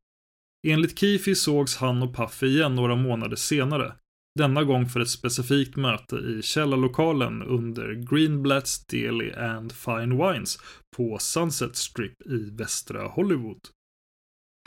Enligt 0.67 1.00
Keefe 1.00 1.35
sågs 1.35 1.77
han 1.77 2.03
och 2.03 2.15
Puffy 2.15 2.47
igen 2.47 2.75
några 2.75 2.95
månader 2.95 3.35
senare. 3.35 3.93
Denna 4.39 4.63
gång 4.63 4.89
för 4.89 5.00
ett 5.00 5.09
specifikt 5.09 5.75
möte 5.75 6.15
i 6.15 6.41
källarlokalen 6.41 7.41
under 7.41 7.93
Greenblatt's 7.93 8.85
Deli 8.89 9.33
and 9.33 9.71
Fine 9.71 10.17
Wines 10.17 10.57
på 10.97 11.17
Sunset 11.19 11.75
Strip 11.75 12.21
i 12.25 12.50
västra 12.50 13.07
Hollywood. 13.07 13.59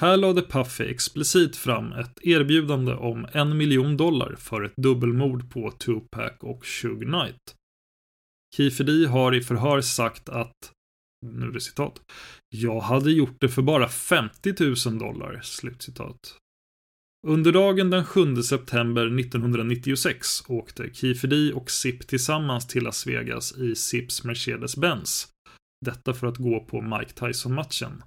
Här 0.01 0.17
lade 0.17 0.43
Puffy 0.43 0.85
explicit 0.85 1.57
fram 1.57 1.93
ett 1.93 2.19
erbjudande 2.23 2.93
om 2.95 3.27
en 3.33 3.57
miljon 3.57 3.97
dollar 3.97 4.35
för 4.39 4.63
ett 4.63 4.77
dubbelmord 4.77 5.51
på 5.51 5.71
Tupac 5.71 6.33
och 6.41 6.67
Suge 6.67 7.05
Knight. 7.05 7.55
Kifedi 8.57 9.07
har 9.07 9.35
i 9.35 9.41
förhör 9.41 9.81
sagt 9.81 10.29
att, 10.29 10.73
nu 11.27 11.47
är 11.47 11.53
det 11.53 11.61
citat, 11.61 12.01
jag 12.49 12.81
hade 12.81 13.13
gjort 13.13 13.37
det 13.41 13.49
för 13.49 13.63
bara 13.63 13.89
50 13.89 14.55
000 14.89 14.99
dollar, 14.99 15.41
slutcitat. 15.43 16.39
Under 17.27 17.53
dagen 17.53 17.91
den 17.91 18.05
7 18.05 18.43
september 18.43 19.19
1996 19.21 20.27
åkte 20.49 20.91
Kifedi 20.95 21.53
och 21.53 21.71
Zip 21.71 22.07
tillsammans 22.07 22.67
till 22.67 22.83
Las 22.83 23.07
Vegas 23.07 23.59
i 23.59 23.75
Zips 23.75 24.25
Mercedes-Benz. 24.25 25.29
Detta 25.85 26.15
för 26.15 26.27
att 26.27 26.37
gå 26.37 26.61
på 26.61 26.81
Mike 26.81 27.13
Tyson-matchen. 27.13 28.03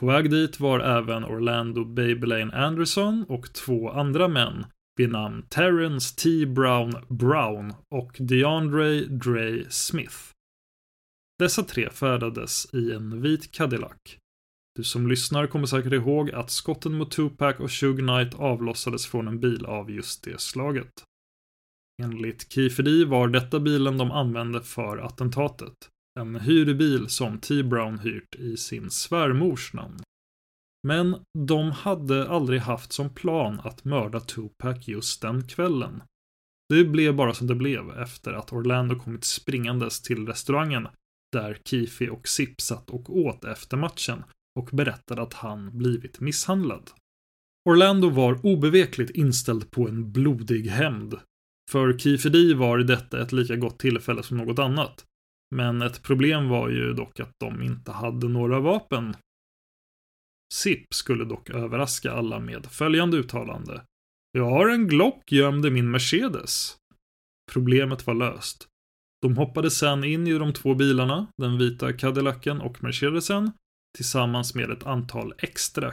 På 0.00 0.06
väg 0.06 0.30
dit 0.30 0.60
var 0.60 0.80
även 0.80 1.24
Orlando 1.24 1.84
Babylane 1.84 2.52
Anderson 2.52 3.24
och 3.28 3.52
två 3.52 3.90
andra 3.90 4.28
män 4.28 4.66
vid 4.96 5.10
namn 5.10 5.46
Terrence 5.48 6.16
T. 6.16 6.46
Brown 6.46 6.92
Brown 7.08 7.74
och 7.94 8.16
DeAndre 8.18 9.00
Dre 9.00 9.70
Smith. 9.70 10.16
Dessa 11.38 11.62
tre 11.62 11.90
färdades 11.90 12.74
i 12.74 12.92
en 12.92 13.22
vit 13.22 13.52
Cadillac. 13.52 14.16
Du 14.76 14.84
som 14.84 15.06
lyssnar 15.06 15.46
kommer 15.46 15.66
säkert 15.66 15.92
ihåg 15.92 16.30
att 16.30 16.50
skotten 16.50 16.94
mot 16.94 17.10
Tupac 17.10 17.56
och 17.58 17.70
Suge 17.70 18.00
Knight 18.00 18.34
avlossades 18.34 19.06
från 19.06 19.28
en 19.28 19.40
bil 19.40 19.66
av 19.66 19.90
just 19.90 20.24
det 20.24 20.40
slaget. 20.40 20.92
Enligt 22.02 22.52
Kifedi 22.52 23.04
var 23.04 23.28
detta 23.28 23.60
bilen 23.60 23.98
de 23.98 24.10
använde 24.10 24.62
för 24.62 24.98
attentatet. 24.98 25.91
En 26.20 26.36
hyrbil 26.36 27.08
som 27.08 27.38
T. 27.38 27.62
Brown 27.62 27.98
hyrt 27.98 28.34
i 28.34 28.56
sin 28.56 28.90
svärmors 28.90 29.72
namn. 29.72 30.00
Men 30.88 31.16
de 31.38 31.70
hade 31.70 32.28
aldrig 32.28 32.60
haft 32.60 32.92
som 32.92 33.14
plan 33.14 33.60
att 33.64 33.84
mörda 33.84 34.20
Tupac 34.20 34.88
just 34.88 35.22
den 35.22 35.48
kvällen. 35.48 36.02
Det 36.68 36.84
blev 36.84 37.16
bara 37.16 37.34
som 37.34 37.46
det 37.46 37.54
blev 37.54 37.90
efter 37.90 38.32
att 38.32 38.52
Orlando 38.52 38.98
kommit 38.98 39.24
springandes 39.24 40.02
till 40.02 40.26
restaurangen 40.26 40.88
där 41.32 41.58
Kifi 41.64 42.08
och 42.08 42.28
Zip 42.28 42.60
satt 42.60 42.90
och 42.90 43.16
åt 43.16 43.44
efter 43.44 43.76
matchen 43.76 44.24
och 44.60 44.68
berättade 44.72 45.22
att 45.22 45.34
han 45.34 45.78
blivit 45.78 46.20
misshandlad. 46.20 46.90
Orlando 47.68 48.10
var 48.10 48.46
obevekligt 48.46 49.10
inställd 49.10 49.70
på 49.70 49.88
en 49.88 50.12
blodig 50.12 50.66
hämnd. 50.66 51.18
För 51.70 51.98
Kifi 51.98 52.28
D 52.28 52.54
var 52.54 52.78
detta 52.78 53.22
ett 53.22 53.32
lika 53.32 53.56
gott 53.56 53.78
tillfälle 53.78 54.22
som 54.22 54.36
något 54.36 54.58
annat. 54.58 55.04
Men 55.52 55.82
ett 55.82 56.02
problem 56.02 56.48
var 56.48 56.68
ju 56.68 56.92
dock 56.92 57.20
att 57.20 57.32
de 57.40 57.62
inte 57.62 57.92
hade 57.92 58.28
några 58.28 58.60
vapen. 58.60 59.16
SIP 60.54 60.94
skulle 60.94 61.24
dock 61.24 61.50
överraska 61.50 62.12
alla 62.12 62.38
med 62.38 62.66
följande 62.66 63.16
uttalande. 63.16 63.84
Jag 64.32 64.50
har 64.50 64.68
en 64.68 64.88
Glock 64.88 65.32
gömd 65.32 65.66
i 65.66 65.70
min 65.70 65.90
Mercedes. 65.90 66.76
Problemet 67.52 68.06
var 68.06 68.14
löst. 68.14 68.68
De 69.22 69.36
hoppade 69.36 69.70
sen 69.70 70.04
in 70.04 70.26
i 70.26 70.32
de 70.32 70.52
två 70.52 70.74
bilarna, 70.74 71.26
den 71.36 71.58
vita 71.58 71.92
Cadillacen 71.92 72.60
och 72.60 72.82
Mercedesen, 72.82 73.52
tillsammans 73.96 74.54
med 74.54 74.70
ett 74.70 74.86
antal 74.86 75.34
extra 75.38 75.92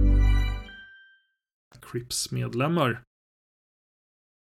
Crips-medlemmar. 1.91 3.01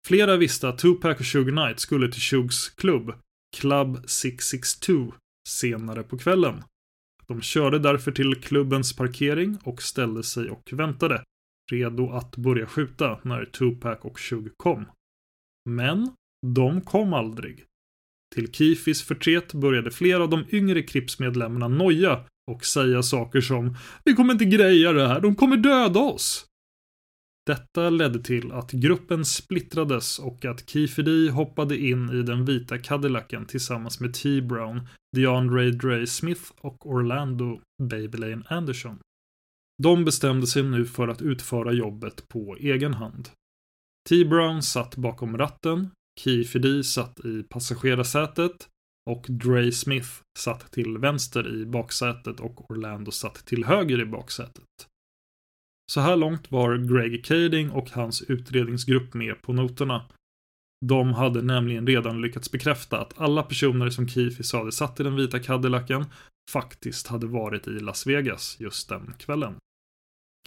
Flera 0.07 0.37
visste 0.37 0.69
att 0.69 0.79
Tupac 0.79 1.21
och 1.21 1.27
Suge 1.27 1.51
Knight 1.51 1.81
skulle 1.81 2.13
till 2.13 2.23
Suges 2.23 2.69
klubb, 2.69 3.13
Club 3.57 4.09
662, 4.09 5.15
senare 5.49 6.03
på 6.03 6.19
kvällen. 6.19 6.63
De 7.27 7.43
körde 7.43 7.79
därför 7.79 8.13
till 8.13 8.35
klubbens 8.35 8.97
parkering 8.97 9.59
och 9.65 9.83
ställde 9.83 10.23
sig 10.23 10.51
och 10.51 10.73
väntade, 10.73 11.25
redo 11.73 12.11
att 12.11 12.37
börja 12.37 12.67
skjuta 12.67 13.21
när 13.23 13.45
Tupac 13.45 13.99
och 14.01 14.21
Suge 14.21 14.51
kom. 14.57 14.85
Men 15.69 16.15
de 16.47 16.81
kom 16.81 17.13
aldrig. 17.13 17.65
Till 18.35 18.53
Kifis 18.53 19.03
förtret 19.03 19.55
började 19.55 19.91
flera 19.91 20.23
av 20.23 20.31
de 20.31 20.45
yngre 20.51 20.83
Crips-medlemmarna 20.83 21.69
noja 21.69 22.25
och 22.51 22.65
säga 22.65 23.03
saker 23.03 23.41
som 23.41 23.77
“Vi 24.05 24.15
kommer 24.15 24.33
inte 24.33 24.45
greja 24.45 24.93
det 24.93 25.09
här, 25.09 25.21
de 25.21 25.35
kommer 25.35 25.57
döda 25.57 26.01
oss!” 26.01 26.50
Detta 27.51 27.91
ledde 27.91 28.23
till 28.23 28.53
att 28.53 28.73
gruppen 28.73 29.25
splittrades 29.25 30.19
och 30.19 30.45
att 30.45 30.71
Kifedi 30.71 31.29
hoppade 31.29 31.79
in 31.79 32.11
i 32.11 32.23
den 32.23 32.45
vita 32.45 32.79
Cadillacen 32.79 33.47
tillsammans 33.47 34.01
med 34.01 34.15
T. 34.15 34.41
Brown, 34.41 34.89
DeAndre 35.17 35.71
Dre 35.71 36.07
Smith 36.07 36.43
och 36.61 36.87
Orlando 36.87 37.61
Babylane 37.83 38.43
Anderson. 38.47 38.99
De 39.83 40.05
bestämde 40.05 40.47
sig 40.47 40.63
nu 40.63 40.87
för 40.87 41.09
att 41.09 41.23
utföra 41.23 41.73
jobbet 41.73 42.29
på 42.29 42.57
egen 42.57 42.95
hand. 42.95 43.29
T. 44.09 44.25
Brown 44.25 44.63
satt 44.63 44.97
bakom 44.97 45.39
ratten, 45.39 45.91
Kifedi 46.21 46.85
satt 46.85 47.25
i 47.25 47.43
passagerarsätet 47.43 48.69
och 49.11 49.27
Dre 49.29 49.73
Smith 49.73 50.11
satt 50.39 50.73
till 50.73 50.99
vänster 50.99 51.61
i 51.61 51.67
baksätet 51.67 52.41
och 52.41 52.71
Orlando 52.71 53.11
satt 53.11 53.47
till 53.47 53.65
höger 53.65 54.01
i 54.01 54.07
baksätet. 54.07 54.90
Så 55.91 56.01
här 56.01 56.17
långt 56.17 56.53
var 56.53 56.77
Greg 56.77 57.25
Kading 57.25 57.71
och 57.71 57.91
hans 57.91 58.23
utredningsgrupp 58.23 59.15
med 59.15 59.43
på 59.43 59.53
noterna. 59.53 60.03
De 60.87 61.13
hade 61.13 61.43
nämligen 61.43 61.87
redan 61.87 62.21
lyckats 62.21 62.51
bekräfta 62.51 63.01
att 63.01 63.21
alla 63.21 63.43
personer 63.43 63.91
som 63.91 64.09
Keefe 64.09 64.43
sade 64.43 64.73
satt 64.73 65.01
i 65.01 65.03
den 65.03 65.17
vita 65.17 65.39
Cadillacen 65.39 66.05
faktiskt 66.51 67.07
hade 67.07 67.27
varit 67.27 67.69
i 67.69 67.71
Las 67.71 68.07
Vegas 68.07 68.57
just 68.61 68.89
den 68.89 69.15
kvällen. 69.19 69.55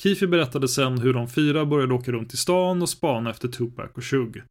Keefe 0.02 0.28
berättade 0.28 0.68
sen 0.68 0.98
hur 0.98 1.14
de 1.14 1.30
fyra 1.30 1.66
började 1.66 1.94
åka 1.94 2.12
runt 2.12 2.34
i 2.34 2.38
stan 2.38 2.82
och 2.82 2.90
spana 2.90 3.30
efter 3.30 3.48
Tupac 3.48 3.91
och 3.94 4.06
Shug. 4.06 4.44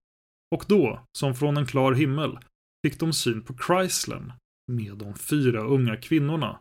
Och 0.55 0.64
då, 0.69 1.07
som 1.19 1.35
från 1.35 1.57
en 1.57 1.66
klar 1.66 1.93
himmel, 1.93 2.38
fick 2.87 3.01
de 3.01 3.12
syn 3.12 3.43
på 3.43 3.55
Chryslern 3.66 4.33
med 4.73 4.97
de 4.97 5.14
fyra 5.14 5.62
unga 5.62 5.97
kvinnorna 5.97 6.59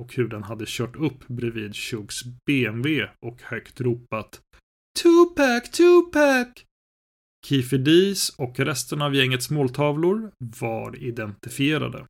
och 0.00 0.14
hur 0.14 0.28
den 0.28 0.42
hade 0.42 0.64
kört 0.68 0.96
upp 0.96 1.28
bredvid 1.28 1.76
Shugs 1.76 2.22
BMW 2.46 3.08
och 3.26 3.42
högt 3.42 3.80
ropat 3.80 4.40
Tupac, 5.02 5.70
Tupac! 5.70 6.48
Kiefer 7.46 7.78
Dees 7.78 8.30
och 8.38 8.60
resten 8.60 9.02
av 9.02 9.14
gängets 9.14 9.50
måltavlor 9.50 10.32
var 10.60 10.96
identifierade. 10.96 12.06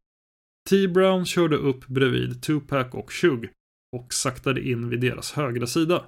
T-Brown 0.71 1.27
körde 1.27 1.57
upp 1.57 1.87
bredvid 1.87 2.43
Tupac 2.43 2.87
och 2.93 3.13
Shug 3.13 3.51
och 3.97 4.13
saktade 4.13 4.69
in 4.69 4.89
vid 4.89 5.01
deras 5.01 5.33
högra 5.33 5.67
sida. 5.67 6.07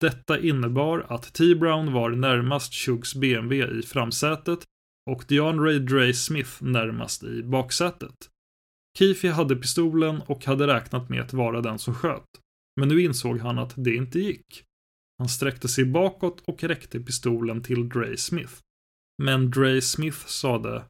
Detta 0.00 0.38
innebar 0.38 1.06
att 1.08 1.34
T-Brown 1.34 1.92
var 1.92 2.10
närmast 2.10 2.74
Shugs 2.74 3.14
BMW 3.14 3.78
i 3.78 3.82
framsätet 3.82 4.58
och 5.10 5.24
DeAndre 5.28 5.78
Dre 5.78 6.14
Smith 6.14 6.62
närmast 6.62 7.24
i 7.24 7.42
baksätet. 7.42 8.30
Keefe 8.98 9.30
hade 9.30 9.56
pistolen 9.56 10.20
och 10.26 10.44
hade 10.44 10.66
räknat 10.66 11.08
med 11.08 11.20
att 11.20 11.32
vara 11.32 11.60
den 11.60 11.78
som 11.78 11.94
sköt. 11.94 12.28
Men 12.80 12.88
nu 12.88 13.02
insåg 13.02 13.38
han 13.38 13.58
att 13.58 13.74
det 13.76 13.94
inte 13.94 14.18
gick. 14.18 14.64
Han 15.18 15.28
sträckte 15.28 15.68
sig 15.68 15.84
bakåt 15.84 16.42
och 16.46 16.64
räckte 16.64 17.00
pistolen 17.00 17.62
till 17.62 17.88
Dre 17.88 18.16
Smith. 18.16 18.52
Men 19.22 19.50
Dre 19.50 19.80
Smith 19.80 20.26
sade 20.26 20.84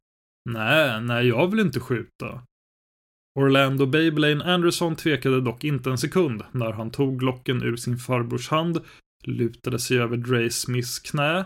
Nej, 0.51 1.01
nej, 1.03 1.27
jag 1.27 1.51
vill 1.51 1.61
inte 1.61 1.81
skjuta. 1.81 2.43
Orlando 3.38 3.87
Babelane 3.87 4.45
Anderson 4.45 4.97
tvekade 4.97 5.40
dock 5.40 5.64
inte 5.64 5.90
en 5.90 5.99
sekund 5.99 6.43
när 6.53 6.73
han 6.73 6.90
tog 6.90 7.19
Glocken 7.19 7.62
ur 7.62 7.77
sin 7.77 7.99
farbrors 7.99 8.49
hand, 8.49 8.81
lutade 9.25 9.79
sig 9.79 9.99
över 9.99 10.17
Dre 10.17 10.51
Smiths 10.51 10.99
knä, 10.99 11.45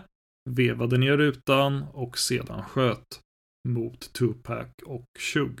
vevade 0.49 0.97
ner 0.97 1.17
rutan 1.17 1.83
och 1.93 2.17
sedan 2.17 2.63
sköt 2.63 3.19
mot 3.67 4.13
Tupac 4.13 4.67
och 4.85 5.05
Shug. 5.19 5.59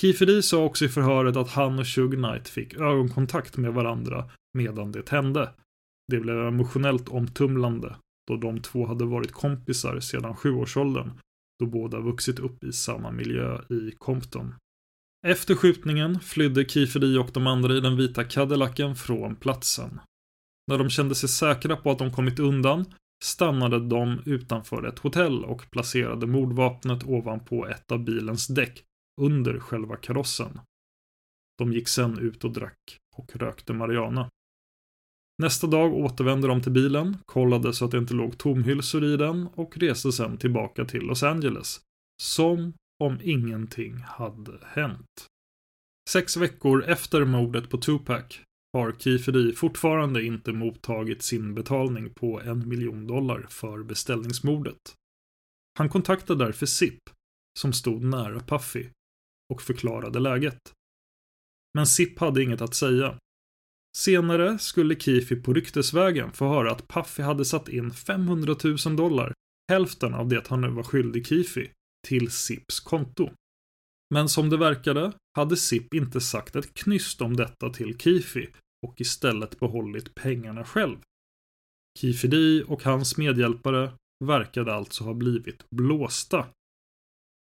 Kiferi 0.00 0.42
sa 0.42 0.64
också 0.64 0.84
i 0.84 0.88
förhöret 0.88 1.36
att 1.36 1.50
han 1.50 1.78
och 1.78 1.86
Shug 1.86 2.12
Knight 2.12 2.48
fick 2.48 2.74
ögonkontakt 2.74 3.56
med 3.56 3.72
varandra 3.72 4.30
medan 4.58 4.92
det 4.92 5.08
hände. 5.08 5.50
Det 6.12 6.20
blev 6.20 6.46
emotionellt 6.46 7.08
omtumlande 7.08 7.96
då 8.28 8.36
de 8.36 8.62
två 8.62 8.86
hade 8.86 9.04
varit 9.04 9.32
kompisar 9.32 10.00
sedan 10.00 10.36
sjuårsåldern 10.36 11.10
då 11.58 11.66
båda 11.66 12.00
vuxit 12.00 12.38
upp 12.38 12.64
i 12.64 12.72
samma 12.72 13.10
miljö 13.10 13.58
i 13.68 13.90
Compton. 13.98 14.54
Efter 15.26 15.54
skjutningen 15.54 16.20
flydde 16.20 16.64
Kiferi 16.64 17.18
och 17.18 17.30
de 17.32 17.46
andra 17.46 17.74
i 17.74 17.80
den 17.80 17.96
vita 17.96 18.24
Cadillacen 18.24 18.96
från 18.96 19.36
platsen. 19.36 20.00
När 20.66 20.78
de 20.78 20.90
kände 20.90 21.14
sig 21.14 21.28
säkra 21.28 21.76
på 21.76 21.90
att 21.90 21.98
de 21.98 22.12
kommit 22.12 22.38
undan 22.38 22.84
stannade 23.24 23.88
de 23.88 24.22
utanför 24.26 24.86
ett 24.86 24.98
hotell 24.98 25.44
och 25.44 25.70
placerade 25.70 26.26
mordvapnet 26.26 27.04
ovanpå 27.04 27.66
ett 27.66 27.92
av 27.92 28.04
bilens 28.04 28.46
däck 28.46 28.84
under 29.20 29.58
själva 29.58 29.96
karossen. 29.96 30.60
De 31.58 31.72
gick 31.72 31.88
sen 31.88 32.18
ut 32.18 32.44
och 32.44 32.52
drack 32.52 32.98
och 33.16 33.36
rökte 33.36 33.72
marijuana. 33.72 34.30
Nästa 35.42 35.66
dag 35.66 35.94
återvände 35.94 36.48
de 36.48 36.62
till 36.62 36.72
bilen, 36.72 37.16
kollade 37.26 37.72
så 37.72 37.84
att 37.84 37.90
det 37.90 37.98
inte 37.98 38.14
låg 38.14 38.38
tomhylsor 38.38 39.04
i 39.04 39.16
den 39.16 39.46
och 39.46 39.78
reste 39.78 40.12
sen 40.12 40.36
tillbaka 40.36 40.84
till 40.84 41.02
Los 41.02 41.22
Angeles. 41.22 41.80
Som 42.22 42.72
om 43.04 43.18
ingenting 43.22 43.96
hade 43.96 44.58
hänt. 44.62 45.26
Sex 46.10 46.36
veckor 46.36 46.84
efter 46.84 47.24
mordet 47.24 47.70
på 47.70 47.78
Tupac 47.78 48.40
har 48.72 48.92
Kifedi 48.92 49.52
fortfarande 49.52 50.22
inte 50.22 50.52
mottagit 50.52 51.22
sin 51.22 51.54
betalning 51.54 52.14
på 52.14 52.40
en 52.40 52.68
miljon 52.68 53.06
dollar 53.06 53.46
för 53.50 53.82
beställningsmordet. 53.82 54.94
Han 55.78 55.88
kontaktade 55.88 56.44
därför 56.44 56.66
SIP, 56.66 57.00
som 57.58 57.72
stod 57.72 58.02
nära 58.02 58.40
Puffy, 58.40 58.86
och 59.50 59.62
förklarade 59.62 60.18
läget. 60.18 60.60
Men 61.74 61.86
Sipp 61.86 62.18
hade 62.18 62.42
inget 62.42 62.60
att 62.60 62.74
säga. 62.74 63.18
Senare 63.96 64.58
skulle 64.58 65.00
Kifi 65.00 65.36
på 65.36 65.52
ryktesvägen 65.52 66.32
få 66.32 66.48
höra 66.48 66.72
att 66.72 66.88
Puffy 66.88 67.22
hade 67.22 67.44
satt 67.44 67.68
in 67.68 67.90
500 67.90 68.56
000 68.86 68.96
dollar, 68.96 69.32
hälften 69.70 70.14
av 70.14 70.28
det 70.28 70.48
han 70.48 70.60
nu 70.60 70.68
var 70.68 70.82
skyldig 70.82 71.26
Kifi, 71.26 71.70
till 72.08 72.30
Sips 72.30 72.80
konto. 72.80 73.30
Men 74.14 74.28
som 74.28 74.50
det 74.50 74.56
verkade 74.56 75.12
hade 75.36 75.56
Sipp 75.56 75.94
inte 75.94 76.20
sagt 76.20 76.56
ett 76.56 76.74
knyst 76.74 77.20
om 77.20 77.36
detta 77.36 77.70
till 77.70 77.98
Kifi 77.98 78.48
och 78.86 79.00
istället 79.00 79.60
behållit 79.60 80.14
pengarna 80.14 80.64
själv. 80.64 80.96
Kifi 81.98 82.28
D 82.28 82.62
och 82.62 82.84
hans 82.84 83.16
medhjälpare 83.16 83.92
verkade 84.24 84.74
alltså 84.74 85.04
ha 85.04 85.14
blivit 85.14 85.70
blåsta 85.70 86.46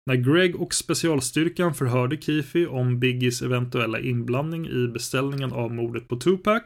när 0.05 0.15
Greg 0.15 0.55
och 0.55 0.73
specialstyrkan 0.73 1.73
förhörde 1.73 2.21
Keefe 2.21 2.67
om 2.67 2.99
Biggies 2.99 3.41
eventuella 3.41 3.99
inblandning 3.99 4.67
i 4.67 4.87
beställningen 4.87 5.53
av 5.53 5.73
mordet 5.73 6.07
på 6.07 6.15
Tupac 6.15 6.63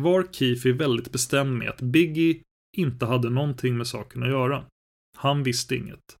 var 0.00 0.26
Keefe 0.32 0.72
väldigt 0.72 1.12
bestämd 1.12 1.58
med 1.58 1.68
att 1.68 1.80
Biggie 1.80 2.42
inte 2.76 3.06
hade 3.06 3.30
någonting 3.30 3.76
med 3.76 3.86
saken 3.86 4.22
att 4.22 4.28
göra. 4.28 4.64
Han 5.18 5.42
visste 5.42 5.76
inget. 5.76 6.16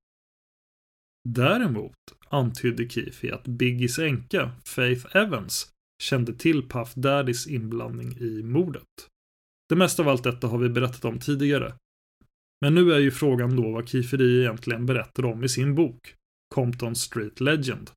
Däremot 1.28 1.96
antydde 2.28 2.88
Keefe 2.88 3.34
att 3.34 3.44
Biggies 3.44 3.98
änka, 3.98 4.52
Faith 4.64 5.16
Evans, 5.16 5.70
kände 6.02 6.34
till 6.34 6.68
Puff 6.68 6.94
Daddys 6.94 7.46
inblandning 7.46 8.16
i 8.18 8.42
mordet. 8.42 8.86
Det 9.68 9.76
mesta 9.76 10.02
av 10.02 10.08
allt 10.08 10.24
detta 10.24 10.46
har 10.46 10.58
vi 10.58 10.68
berättat 10.68 11.04
om 11.04 11.18
tidigare. 11.18 11.74
Men 12.60 12.74
nu 12.74 12.92
är 12.92 12.98
ju 12.98 13.10
frågan 13.10 13.56
då 13.56 13.70
vad 13.70 13.88
Kiferi 13.88 14.36
D 14.36 14.40
egentligen 14.40 14.86
berättar 14.86 15.24
om 15.24 15.44
i 15.44 15.48
sin 15.48 15.74
bok, 15.74 16.14
Compton 16.54 16.94
Street 16.94 17.40
Legend. 17.40 17.90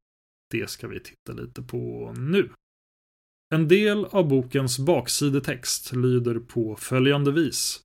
Det 0.52 0.70
ska 0.70 0.88
vi 0.88 1.00
titta 1.00 1.34
lite 1.34 1.62
på 1.62 2.14
nu. 2.18 2.50
En 3.54 3.68
del 3.68 4.06
av 4.06 4.28
bokens 4.28 4.80
baksidetext 4.80 5.94
lyder 5.94 6.40
på 6.40 6.76
följande 6.76 7.32
vis. 7.32 7.82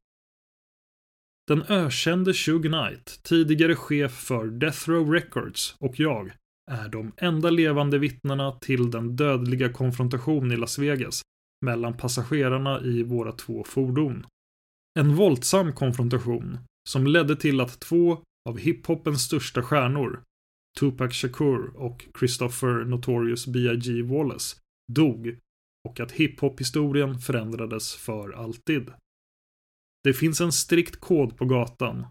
Den 1.47 1.63
ökände 1.63 2.35
Shug 2.35 2.63
Knight, 2.63 3.21
tidigare 3.23 3.75
chef 3.75 4.13
för 4.13 4.47
Death 4.47 4.91
Row 4.91 5.13
Records 5.13 5.77
och 5.81 6.01
jag 6.01 6.33
är 6.71 6.89
de 6.89 7.13
enda 7.17 7.51
levande 7.51 7.99
vittnena 7.99 8.53
till 8.53 8.91
den 8.91 9.17
dödliga 9.17 9.73
konfrontation 9.73 10.53
i 10.53 10.57
Las 10.57 10.79
Vegas 10.79 11.23
mellan 11.65 11.97
passagerarna 11.97 12.81
i 12.81 13.03
våra 13.03 13.33
två 13.33 13.65
fordon. 13.65 14.27
En 14.99 15.15
våldsam 15.15 15.73
konfrontation 15.73 16.59
som 16.89 17.07
ledde 17.07 17.37
till 17.37 17.61
att 17.61 17.81
två 17.81 18.23
av 18.49 18.59
hiphopens 18.59 19.23
största 19.23 19.63
stjärnor, 19.63 20.23
Tupac 20.81 21.15
Shakur 21.15 21.77
och 21.77 22.07
Christopher 22.19 22.85
Notorious 22.85 23.47
B.I.G. 23.47 24.03
Wallace, 24.03 24.57
dog 24.93 25.39
och 25.89 26.01
att 26.01 26.13
hiphop-historien 26.13 27.19
förändrades 27.19 27.95
för 27.95 28.31
alltid. 28.33 28.91
Det 30.05 30.15
finns 30.15 30.41
en 30.41 30.53
strikt 30.53 31.01
kod 31.01 31.37
på 31.37 31.45
gatan. 31.45 32.07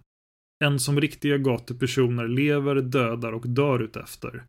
En 0.65 0.79
som 0.79 1.01
riktiga 1.01 1.37
gatupersoner 1.37 2.27
lever, 2.27 2.75
dödar 2.75 3.31
och 3.31 3.49
dör 3.49 3.79
utefter. 3.79 4.45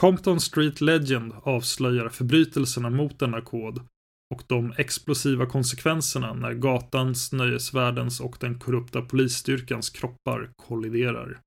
Compton 0.00 0.40
Street 0.40 0.80
Legend 0.80 1.32
avslöjar 1.42 2.08
förbrytelserna 2.08 2.90
mot 2.90 3.18
denna 3.18 3.40
kod 3.40 3.86
och 4.34 4.42
de 4.46 4.72
explosiva 4.76 5.46
konsekvenserna 5.46 6.34
när 6.34 6.54
gatans, 6.54 7.32
nöjesvärldens 7.32 8.20
och 8.20 8.36
den 8.40 8.58
korrupta 8.58 9.02
polisstyrkans 9.02 9.90
kroppar 9.90 10.50
kolliderar. 10.56 11.40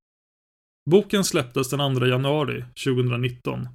Boken 0.89 1.23
släpptes 1.23 1.69
den 1.69 1.95
2 1.95 2.05
januari 2.05 2.63
2019. 2.85 3.67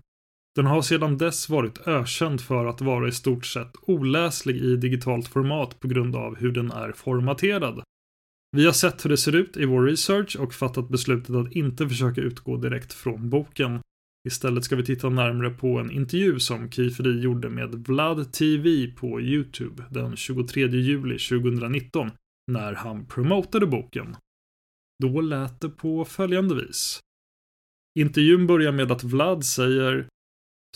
Den 0.56 0.66
har 0.66 0.82
sedan 0.82 1.18
dess 1.18 1.48
varit 1.48 1.86
ökänd 1.86 2.40
för 2.40 2.66
att 2.66 2.80
vara 2.80 3.08
i 3.08 3.12
stort 3.12 3.46
sett 3.46 3.72
oläslig 3.82 4.56
i 4.56 4.76
digitalt 4.76 5.28
format 5.28 5.80
på 5.80 5.88
grund 5.88 6.16
av 6.16 6.36
hur 6.36 6.52
den 6.52 6.70
är 6.70 6.92
formaterad. 6.92 7.82
Vi 8.56 8.66
har 8.66 8.72
sett 8.72 9.04
hur 9.04 9.10
det 9.10 9.16
ser 9.16 9.34
ut 9.34 9.56
i 9.56 9.64
vår 9.64 9.82
research 9.82 10.36
och 10.40 10.54
fattat 10.54 10.88
beslutet 10.88 11.36
att 11.36 11.52
inte 11.52 11.88
försöka 11.88 12.20
utgå 12.20 12.56
direkt 12.56 12.92
från 12.92 13.30
boken. 13.30 13.80
Istället 14.28 14.64
ska 14.64 14.76
vi 14.76 14.84
titta 14.84 15.08
närmare 15.08 15.50
på 15.50 15.78
en 15.78 15.90
intervju 15.90 16.38
som 16.38 16.70
Kifri 16.70 17.20
gjorde 17.20 17.48
med 17.48 17.86
Vlad 17.86 18.32
TV 18.32 18.86
på 18.86 19.20
Youtube 19.20 19.84
den 19.90 20.16
23 20.16 20.66
juli 20.66 21.18
2019 21.18 22.10
när 22.52 22.72
han 22.72 23.06
promotade 23.06 23.66
boken. 23.66 24.16
Då 25.00 25.20
lät 25.20 25.60
det 25.60 25.68
på 25.68 26.04
följande 26.04 26.54
vis. 26.54 27.00
Intervjun 27.98 28.46
börjar 28.46 28.72
med 28.72 28.92
att 28.92 29.04
Vlad 29.04 29.44
säger 29.44 30.08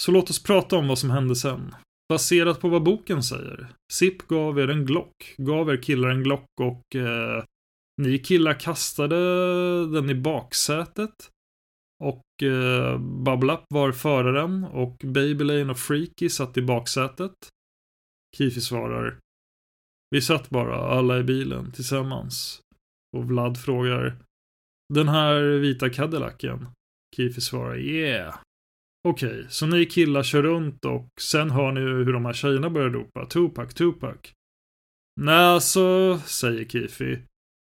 Så 0.00 0.12
låt 0.12 0.30
oss 0.30 0.42
prata 0.42 0.76
om 0.76 0.88
vad 0.88 0.98
som 0.98 1.10
hände 1.10 1.36
sen. 1.36 1.74
Baserat 2.08 2.60
på 2.60 2.68
vad 2.68 2.82
boken 2.82 3.22
säger. 3.22 3.68
SIP 3.92 4.28
gav 4.28 4.58
er 4.58 4.68
en 4.68 4.86
Glock, 4.86 5.34
gav 5.36 5.70
er 5.70 5.82
killar 5.82 6.08
en 6.08 6.22
Glock 6.22 6.48
och 6.60 6.96
eh, 6.96 7.44
ni 8.02 8.18
killar 8.18 8.60
kastade 8.60 9.16
den 9.86 10.10
i 10.10 10.14
baksätet. 10.14 11.30
Och 12.04 12.42
eh, 12.42 12.98
Bubble 12.98 13.52
Up 13.52 13.64
var 13.68 13.92
föraren 13.92 14.64
och 14.64 14.96
Babylane 15.04 15.70
och 15.70 15.78
Freaky 15.78 16.28
satt 16.28 16.56
i 16.56 16.62
baksätet. 16.62 17.48
Kifi 18.36 18.60
svarar. 18.60 19.18
Vi 20.10 20.20
satt 20.20 20.50
bara, 20.50 20.76
alla 20.76 21.18
i 21.18 21.22
bilen, 21.22 21.72
tillsammans. 21.72 22.63
Och 23.14 23.24
Vlad 23.24 23.58
frågar. 23.58 24.16
Den 24.94 25.08
här 25.08 25.42
vita 25.42 25.90
Cadillacen? 25.90 26.66
Kifi 27.16 27.40
svarar 27.40 27.76
yeah. 27.76 28.34
Okej, 29.08 29.28
okay, 29.28 29.44
så 29.48 29.66
ni 29.66 29.86
killar 29.86 30.22
kör 30.22 30.42
runt 30.42 30.84
och 30.84 31.08
sen 31.20 31.50
hör 31.50 31.72
ni 31.72 31.80
hur 31.80 32.12
de 32.12 32.24
här 32.24 32.32
tjejerna 32.32 32.70
börjar 32.70 32.90
ropa 32.90 33.26
Tupac, 33.26 33.74
Tupac. 33.74 34.16
Nej, 35.20 35.60
så 35.60 36.18
säger 36.18 36.64
Kifi. 36.64 37.18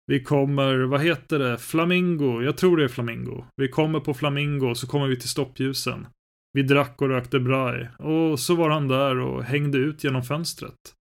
Vi 0.07 0.25
kommer, 0.25 0.79
vad 0.79 1.01
heter 1.01 1.39
det, 1.39 1.59
Flamingo, 1.59 2.43
jag 2.43 2.57
tror 2.57 2.77
det 2.77 2.85
är 2.85 2.89
Flamingo. 2.89 3.45
Vi 3.57 3.69
kommer 3.69 4.01
på 4.01 4.15
Flamingo, 4.15 4.75
så 4.75 4.87
kommer 4.87 5.07
vi 5.07 5.21
till 5.21 5.29
stoppljusen. 5.29 6.07
Vi 6.53 6.63
drack 6.63 7.03
och 7.03 7.09
rökte 7.09 7.41
braj, 7.41 7.89
och 7.99 8.41
så 8.41 8.55
var 8.55 8.71
han 8.71 8.89
där 8.89 9.19
och 9.19 9.45
hängde 9.45 9.79
ut 9.79 10.05
genom 10.05 10.23
fönstret. 10.23 10.95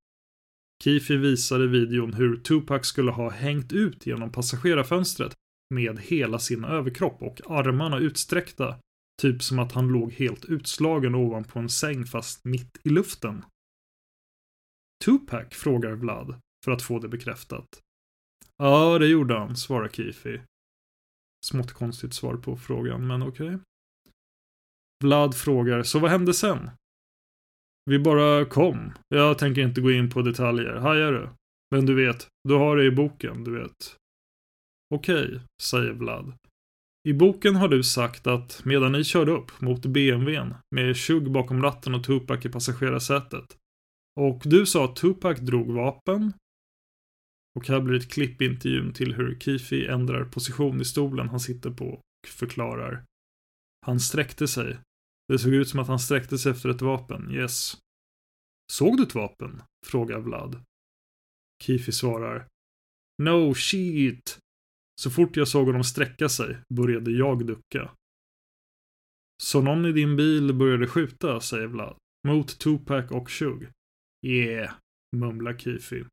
Kifi 0.83 1.17
visade 1.17 1.63
i 1.63 1.67
videon 1.67 2.13
hur 2.13 2.37
Tupac 2.37 2.85
skulle 2.85 3.11
ha 3.11 3.29
hängt 3.29 3.73
ut 3.73 4.05
genom 4.05 4.31
passagerarfönstret 4.31 5.33
med 5.73 5.99
hela 5.99 6.39
sin 6.39 6.63
överkropp 6.63 7.21
och 7.21 7.41
armarna 7.47 7.97
utsträckta. 7.97 8.79
Typ 9.21 9.43
som 9.43 9.59
att 9.59 9.71
han 9.71 9.87
låg 9.87 10.13
helt 10.13 10.45
utslagen 10.45 11.15
ovanpå 11.15 11.59
en 11.59 11.69
säng 11.69 12.05
fast 12.05 12.45
mitt 12.45 12.77
i 12.83 12.89
luften. 12.89 13.45
Tupac 15.05 15.47
frågar 15.51 15.91
Vlad 15.91 16.39
för 16.65 16.71
att 16.71 16.81
få 16.81 16.99
det 16.99 17.07
bekräftat. 17.07 17.81
Ja, 18.57 18.99
det 18.99 19.07
gjorde 19.07 19.37
han, 19.37 19.55
svarar 19.55 19.87
Kifi. 19.87 20.41
Smått 21.45 21.71
konstigt 21.73 22.13
svar 22.13 22.37
på 22.37 22.57
frågan, 22.57 23.07
men 23.07 23.21
okej. 23.21 23.47
Okay. 23.47 23.59
Vlad 25.03 25.35
frågar, 25.35 25.83
så 25.83 25.99
vad 25.99 26.11
hände 26.11 26.33
sen? 26.33 26.69
Vi 27.85 27.99
bara 27.99 28.45
kom. 28.45 28.91
Jag 29.09 29.37
tänker 29.37 29.61
inte 29.61 29.81
gå 29.81 29.91
in 29.91 30.09
på 30.09 30.21
detaljer, 30.21 30.73
hajar 30.75 31.11
du? 31.11 31.29
Men 31.75 31.85
du 31.85 31.95
vet, 31.95 32.27
du 32.47 32.53
har 32.53 32.77
det 32.77 32.85
i 32.85 32.91
boken, 32.91 33.43
du 33.43 33.51
vet. 33.59 33.95
Okej, 34.95 35.25
okay, 35.25 35.39
säger 35.61 35.93
Vlad. 35.93 36.33
I 37.09 37.13
boken 37.13 37.55
har 37.55 37.67
du 37.67 37.83
sagt 37.83 38.27
att 38.27 38.65
medan 38.65 38.91
ni 38.91 39.03
körde 39.03 39.31
upp 39.31 39.61
mot 39.61 39.85
BMWn 39.85 40.53
med 40.75 40.97
Shug 40.97 41.31
bakom 41.31 41.63
ratten 41.63 41.95
och 41.95 42.03
Tupac 42.03 42.45
i 42.45 42.49
passagerarsätet. 42.49 43.57
Och 44.19 44.41
du 44.45 44.65
sa 44.65 44.85
att 44.85 44.95
Tupac 44.95 45.39
drog 45.39 45.71
vapen. 45.71 46.33
Och 47.59 47.67
här 47.67 47.81
blir 47.81 47.97
ett 47.99 48.11
klipp 48.11 48.41
i 48.41 48.45
intervjun 48.45 48.93
till 48.93 49.13
hur 49.13 49.39
Kifi 49.39 49.87
ändrar 49.87 50.25
position 50.25 50.81
i 50.81 50.85
stolen 50.85 51.29
han 51.29 51.39
sitter 51.39 51.71
på 51.71 51.85
och 51.85 52.29
förklarar. 52.29 53.03
Han 53.85 53.99
sträckte 53.99 54.47
sig. 54.47 54.77
Det 55.31 55.39
såg 55.39 55.53
ut 55.53 55.69
som 55.69 55.79
att 55.79 55.87
han 55.87 55.99
sträckte 55.99 56.37
sig 56.37 56.51
efter 56.51 56.69
ett 56.69 56.81
vapen, 56.81 57.31
yes. 57.31 57.77
Såg 58.71 58.97
du 58.97 59.03
ett 59.03 59.15
vapen? 59.15 59.61
frågar 59.85 60.19
Vlad. 60.19 60.63
Kifi 61.63 61.91
svarar. 61.91 62.47
No 63.23 63.53
shit. 63.53 64.39
Så 65.01 65.09
fort 65.09 65.37
jag 65.37 65.47
såg 65.47 65.67
honom 65.67 65.83
sträcka 65.83 66.29
sig 66.29 66.57
började 66.73 67.11
jag 67.11 67.45
ducka. 67.45 67.91
Så 69.43 69.61
någon 69.61 69.85
i 69.85 69.91
din 69.91 70.15
bil 70.15 70.53
började 70.53 70.87
skjuta, 70.87 71.39
säger 71.39 71.67
Vlad. 71.67 71.97
Mot 72.27 72.59
Tupac 72.59 73.11
och 73.11 73.31
Shug. 73.31 73.69
Yeah, 74.25 74.73
mumlar 75.15 75.57
Kifi. 75.57 76.05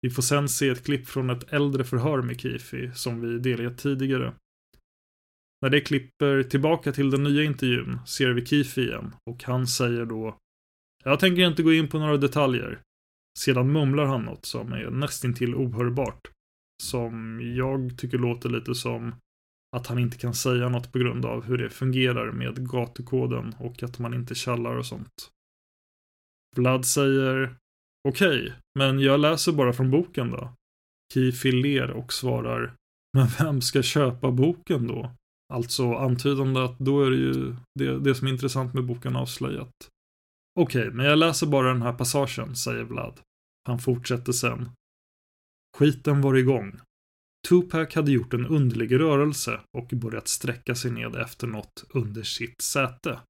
Vi 0.00 0.10
får 0.10 0.22
sen 0.22 0.48
se 0.48 0.68
ett 0.68 0.84
klipp 0.84 1.06
från 1.06 1.30
ett 1.30 1.52
äldre 1.52 1.84
förhör 1.84 2.22
med 2.22 2.40
Kifi, 2.40 2.92
som 2.94 3.20
vi 3.20 3.38
delgett 3.38 3.78
tidigare. 3.78 4.34
När 5.64 5.70
det 5.70 5.80
klipper 5.80 6.42
tillbaka 6.42 6.92
till 6.92 7.10
den 7.10 7.22
nya 7.22 7.42
intervjun 7.42 7.98
ser 8.06 8.30
vi 8.30 8.46
Kifi 8.46 8.80
igen 8.80 9.14
och 9.30 9.44
han 9.44 9.66
säger 9.66 10.06
då 10.06 10.38
Jag 11.04 11.20
tänker 11.20 11.42
inte 11.42 11.62
gå 11.62 11.72
in 11.72 11.88
på 11.88 11.98
några 11.98 12.16
detaljer. 12.16 12.80
Sedan 13.38 13.72
mumlar 13.72 14.04
han 14.04 14.22
något 14.22 14.44
som 14.44 14.72
är 14.72 14.90
nästintill 14.90 15.54
ohörbart 15.54 16.30
som 16.82 17.40
jag 17.56 17.98
tycker 17.98 18.18
låter 18.18 18.48
lite 18.48 18.74
som 18.74 19.14
att 19.76 19.86
han 19.86 19.98
inte 19.98 20.18
kan 20.18 20.34
säga 20.34 20.68
något 20.68 20.92
på 20.92 20.98
grund 20.98 21.24
av 21.26 21.44
hur 21.44 21.58
det 21.58 21.70
fungerar 21.70 22.32
med 22.32 22.70
gatukoden 22.70 23.54
och 23.58 23.82
att 23.82 23.98
man 23.98 24.14
inte 24.14 24.34
kallar 24.34 24.76
och 24.76 24.86
sånt. 24.86 25.30
Vlad 26.56 26.86
säger 26.86 27.56
Okej, 28.08 28.40
okay, 28.40 28.52
men 28.78 28.98
jag 29.00 29.20
läser 29.20 29.52
bara 29.52 29.72
från 29.72 29.90
boken 29.90 30.30
då. 30.30 30.54
Kifi 31.14 31.52
ler 31.52 31.90
och 31.90 32.12
svarar 32.12 32.74
Men 33.12 33.26
vem 33.38 33.60
ska 33.60 33.82
köpa 33.82 34.30
boken 34.30 34.86
då? 34.86 35.10
Alltså 35.52 35.94
antydande 35.94 36.64
att 36.64 36.78
då 36.78 37.02
är 37.02 37.10
det 37.10 37.16
ju 37.16 37.56
det, 37.78 37.98
det 37.98 38.14
som 38.14 38.26
är 38.26 38.32
intressant 38.32 38.74
med 38.74 38.84
boken 38.84 39.16
avslöjat. 39.16 39.72
Okej, 40.60 40.80
okay, 40.80 40.90
men 40.90 41.06
jag 41.06 41.18
läser 41.18 41.46
bara 41.46 41.68
den 41.68 41.82
här 41.82 41.92
passagen, 41.92 42.56
säger 42.56 42.84
Vlad. 42.84 43.20
Han 43.68 43.78
fortsätter 43.78 44.32
sen. 44.32 44.70
Skiten 45.76 46.20
var 46.20 46.34
igång. 46.34 46.80
Tupac 47.48 47.94
hade 47.94 48.12
gjort 48.12 48.34
en 48.34 48.46
underlig 48.46 49.00
rörelse 49.00 49.60
och 49.78 49.86
börjat 49.86 50.28
sträcka 50.28 50.74
sig 50.74 50.90
ned 50.90 51.16
efter 51.16 51.46
något 51.46 51.84
under 51.88 52.22
sitt 52.22 52.62
säte. 52.62 53.20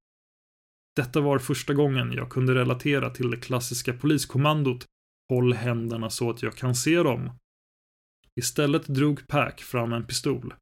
Detta 0.95 1.21
var 1.21 1.39
första 1.39 1.73
gången 1.73 2.11
jag 2.11 2.29
kunde 2.29 2.55
relatera 2.55 3.09
till 3.09 3.31
det 3.31 3.37
klassiska 3.37 3.93
poliskommandot 3.93 4.85
Håll 5.29 5.53
händerna 5.53 6.09
så 6.09 6.29
att 6.29 6.43
jag 6.43 6.55
kan 6.55 6.75
se 6.75 7.03
dem. 7.03 7.31
Istället 8.39 8.87
drog 8.87 9.27
Pac 9.27 9.53
fram 9.57 9.93
en 9.93 10.05
pistol 10.05 10.53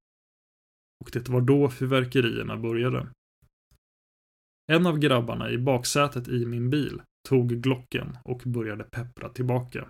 och 1.03 1.09
det 1.13 1.29
var 1.29 1.41
då 1.41 1.69
fyrverkerierna 1.69 2.57
började. 2.57 3.07
En 4.71 4.87
av 4.87 4.99
grabbarna 4.99 5.51
i 5.51 5.57
baksätet 5.57 6.27
i 6.27 6.45
min 6.45 6.69
bil 6.69 7.01
tog 7.29 7.49
Glocken 7.49 8.17
och 8.25 8.41
började 8.45 8.83
peppra 8.83 9.29
tillbaka. 9.29 9.87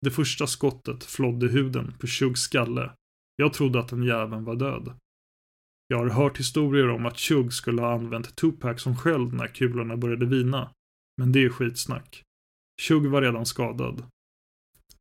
Det 0.00 0.10
första 0.10 0.46
skottet 0.46 1.04
flådde 1.04 1.48
huden 1.48 1.94
på 2.00 2.06
Chugs 2.06 2.40
skalle. 2.40 2.92
Jag 3.36 3.52
trodde 3.52 3.80
att 3.80 3.88
den 3.88 4.02
jäveln 4.02 4.44
var 4.44 4.56
död. 4.56 4.94
Jag 5.88 5.98
har 5.98 6.08
hört 6.08 6.38
historier 6.38 6.88
om 6.88 7.06
att 7.06 7.18
Chug 7.18 7.52
skulle 7.52 7.82
ha 7.82 7.92
använt 7.92 8.36
Tupac 8.36 8.82
som 8.82 8.96
sköld 8.96 9.32
när 9.32 9.46
kulorna 9.46 9.96
började 9.96 10.26
vina. 10.26 10.70
Men 11.16 11.32
det 11.32 11.44
är 11.44 11.50
skitsnack. 11.50 12.22
Chug 12.80 13.06
var 13.06 13.22
redan 13.22 13.46
skadad. 13.46 14.06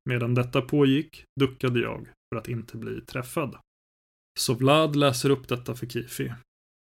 Medan 0.05 0.35
detta 0.35 0.61
pågick 0.61 1.23
duckade 1.39 1.79
jag 1.79 2.07
för 2.29 2.39
att 2.39 2.47
inte 2.47 2.77
bli 2.77 3.01
träffad. 3.01 3.57
Så 4.37 4.53
Vlad 4.53 4.95
läser 4.95 5.29
upp 5.29 5.47
detta 5.47 5.75
för 5.75 5.87
Kifi. 5.87 6.33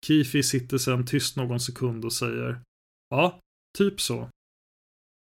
Kifi 0.07 0.43
sitter 0.43 0.79
sedan 0.79 1.07
tyst 1.07 1.37
någon 1.37 1.61
sekund 1.61 2.05
och 2.05 2.13
säger 2.13 2.61
Ja, 3.11 3.41
typ 3.79 4.01
så. 4.01 4.31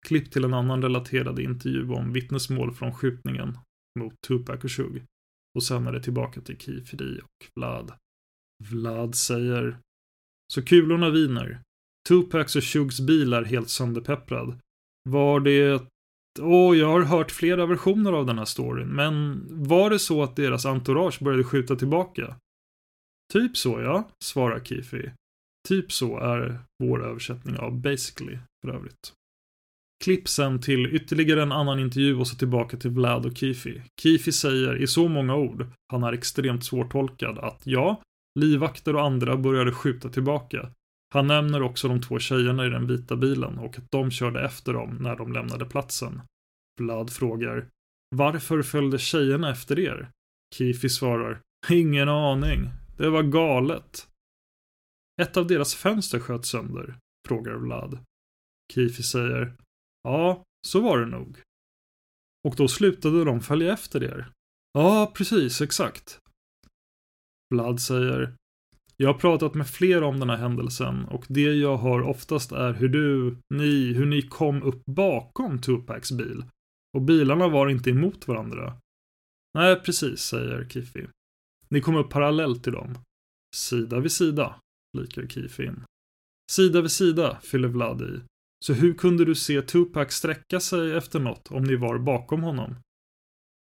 Klipp 0.06 0.32
till 0.32 0.44
en 0.44 0.54
annan 0.54 0.82
relaterad 0.82 1.38
intervju 1.38 1.90
om 1.90 2.12
vittnesmål 2.12 2.74
från 2.74 2.94
skjutningen 2.94 3.58
mot 3.98 4.14
Tupac 4.26 4.64
och 4.64 4.72
Shug. 4.72 5.04
Och 5.54 5.62
sen 5.62 5.86
är 5.86 5.92
det 5.92 6.02
tillbaka 6.02 6.40
till 6.40 6.58
Kifidi 6.58 7.20
och 7.20 7.48
Vlad. 7.54 7.92
Vlad 8.70 9.14
säger 9.14 9.78
Så 10.52 10.62
kulorna 10.62 11.10
viner. 11.10 11.60
Tupacs 12.08 12.56
och 12.56 12.64
Shugs 12.64 13.00
bil 13.00 13.32
är 13.32 13.44
helt 13.44 13.70
sönderpepprad. 13.70 14.58
Var 15.08 15.40
det 15.40 15.82
och 16.40 16.76
jag 16.76 16.88
har 16.88 17.02
hört 17.02 17.30
flera 17.30 17.66
versioner 17.66 18.12
av 18.12 18.26
den 18.26 18.38
här 18.38 18.44
storyn, 18.44 18.88
men 18.88 19.46
var 19.50 19.90
det 19.90 19.98
så 19.98 20.22
att 20.22 20.36
deras 20.36 20.66
entourage 20.66 21.22
började 21.22 21.44
skjuta 21.44 21.76
tillbaka? 21.76 22.36
Typ 23.32 23.56
så 23.56 23.80
ja, 23.80 24.08
svarar 24.24 24.60
Kifi. 24.60 25.10
Typ 25.68 25.92
så 25.92 26.18
är 26.18 26.58
vår 26.78 27.04
översättning 27.04 27.56
av 27.56 27.80
basically, 27.80 28.38
för 28.62 28.72
övrigt. 28.72 29.12
Klipp 30.04 30.28
sen 30.28 30.60
till 30.60 30.86
ytterligare 30.86 31.42
en 31.42 31.52
annan 31.52 31.78
intervju 31.78 32.16
och 32.16 32.26
så 32.26 32.36
tillbaka 32.36 32.76
till 32.76 32.90
Vlad 32.90 33.26
och 33.26 33.36
Kifi. 33.36 33.82
Kifi 34.02 34.32
säger 34.32 34.82
i 34.82 34.86
så 34.86 35.08
många 35.08 35.36
ord, 35.36 35.66
han 35.92 36.02
är 36.02 36.12
extremt 36.12 36.64
svårtolkad, 36.64 37.38
att 37.38 37.60
ja, 37.64 38.02
livvakter 38.40 38.96
och 38.96 39.02
andra 39.02 39.36
började 39.36 39.72
skjuta 39.72 40.08
tillbaka. 40.08 40.70
Han 41.14 41.26
nämner 41.26 41.62
också 41.62 41.88
de 41.88 42.00
två 42.00 42.18
tjejerna 42.18 42.66
i 42.66 42.68
den 42.68 42.86
vita 42.86 43.16
bilen 43.16 43.58
och 43.58 43.78
att 43.78 43.90
de 43.90 44.10
körde 44.10 44.44
efter 44.44 44.72
dem 44.72 44.98
när 45.00 45.16
de 45.16 45.32
lämnade 45.32 45.64
platsen. 45.64 46.22
Vlad 46.80 47.12
frågar 47.12 47.68
Varför 48.16 48.62
följde 48.62 48.98
tjejerna 48.98 49.50
efter 49.50 49.78
er? 49.78 50.10
Kifi 50.54 50.88
svarar 50.88 51.40
Ingen 51.70 52.08
aning. 52.08 52.70
Det 52.96 53.10
var 53.10 53.22
galet. 53.22 54.08
Ett 55.22 55.36
av 55.36 55.46
deras 55.46 55.74
fönster 55.74 56.20
sköt 56.20 56.46
sönder, 56.46 56.98
frågar 57.28 57.54
Vlad. 57.54 57.98
Kifi 58.72 59.02
säger 59.02 59.56
Ja, 60.02 60.44
så 60.66 60.80
var 60.80 60.98
det 60.98 61.06
nog. 61.06 61.42
Och 62.48 62.56
då 62.56 62.68
slutade 62.68 63.24
de 63.24 63.40
följa 63.40 63.72
efter 63.72 64.04
er. 64.04 64.30
Ja, 64.72 65.12
precis, 65.14 65.60
exakt. 65.60 66.20
Vlad 67.54 67.80
säger 67.80 68.34
jag 68.96 69.08
har 69.08 69.18
pratat 69.18 69.54
med 69.54 69.68
flera 69.68 70.06
om 70.06 70.20
den 70.20 70.30
här 70.30 70.36
händelsen 70.36 71.04
och 71.04 71.24
det 71.28 71.54
jag 71.54 71.78
hör 71.78 72.02
oftast 72.02 72.52
är 72.52 72.72
hur 72.72 72.88
du, 72.88 73.36
ni, 73.54 73.92
hur 73.92 74.06
ni 74.06 74.22
kom 74.22 74.62
upp 74.62 74.84
bakom 74.86 75.60
Tupacs 75.60 76.12
bil. 76.12 76.44
Och 76.96 77.02
bilarna 77.02 77.48
var 77.48 77.68
inte 77.68 77.90
emot 77.90 78.28
varandra. 78.28 78.76
Nej, 79.54 79.80
precis, 79.80 80.20
säger 80.20 80.68
Kiffi. 80.68 81.06
Ni 81.68 81.80
kom 81.80 81.96
upp 81.96 82.10
parallellt 82.10 82.64
till 82.64 82.72
dem. 82.72 82.98
Sida 83.56 84.00
vid 84.00 84.12
sida, 84.12 84.60
likar 84.98 85.26
Kiffi 85.26 85.64
in. 85.64 85.84
Sida 86.52 86.80
vid 86.80 86.90
sida, 86.90 87.38
fyller 87.42 87.68
Vlad 87.68 88.02
i. 88.02 88.20
Så 88.64 88.72
hur 88.72 88.94
kunde 88.94 89.24
du 89.24 89.34
se 89.34 89.62
Tupac 89.62 90.12
sträcka 90.12 90.60
sig 90.60 90.96
efter 90.96 91.20
något 91.20 91.50
om 91.50 91.64
ni 91.64 91.76
var 91.76 91.98
bakom 91.98 92.42
honom? 92.42 92.76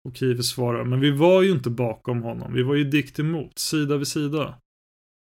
Och 0.08 0.16
Kiffi 0.16 0.42
svarar, 0.42 0.84
men 0.84 1.00
vi 1.00 1.10
var 1.10 1.42
ju 1.42 1.50
inte 1.50 1.70
bakom 1.70 2.22
honom, 2.22 2.54
vi 2.54 2.62
var 2.62 2.74
ju 2.74 2.84
dikt 2.84 3.18
emot, 3.18 3.58
sida 3.58 3.96
vid 3.96 4.08
sida. 4.08 4.58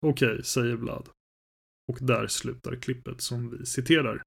Okej, 0.07 0.45
säger 0.45 0.77
Vlad. 0.77 1.09
Och 1.93 1.99
där 2.01 2.27
slutar 2.27 2.77
klippet 2.77 3.21
som 3.21 3.51
vi 3.51 3.67
citerar. 3.67 4.23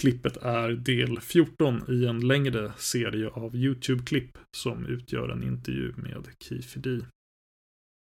Klippet 0.00 0.36
är 0.36 0.70
del 0.70 1.20
14 1.20 1.82
i 1.88 2.06
en 2.06 2.28
längre 2.28 2.72
serie 2.76 3.28
av 3.28 3.56
YouTube-klipp 3.56 4.38
som 4.56 4.86
utgör 4.86 5.28
en 5.28 5.42
intervju 5.42 5.94
med 5.96 6.28
Kifi 6.40 6.80
D. 6.80 7.00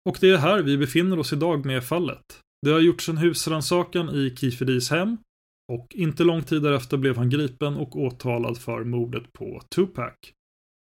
Och 0.10 0.18
det 0.22 0.30
är 0.30 0.38
här 0.38 0.64
vi 0.64 0.78
befinner 0.78 1.20
oss 1.20 1.34
idag 1.34 1.66
med 1.66 1.84
fallet. 1.84 2.40
Det 2.62 2.72
har 2.72 2.80
gjorts 2.80 3.10
en 3.10 3.18
husrannsakan 3.18 4.10
i 4.10 4.36
Kifidis 4.36 4.90
hem 4.90 5.18
och 5.72 5.96
inte 5.96 6.24
lång 6.24 6.44
tid 6.44 6.62
därefter 6.62 6.98
blev 6.98 7.18
han 7.18 7.30
gripen 7.30 7.76
och 7.76 7.96
åtalad 7.96 8.58
för 8.58 8.84
mordet 8.84 9.34
på 9.34 9.62
Tupac. 9.76 10.14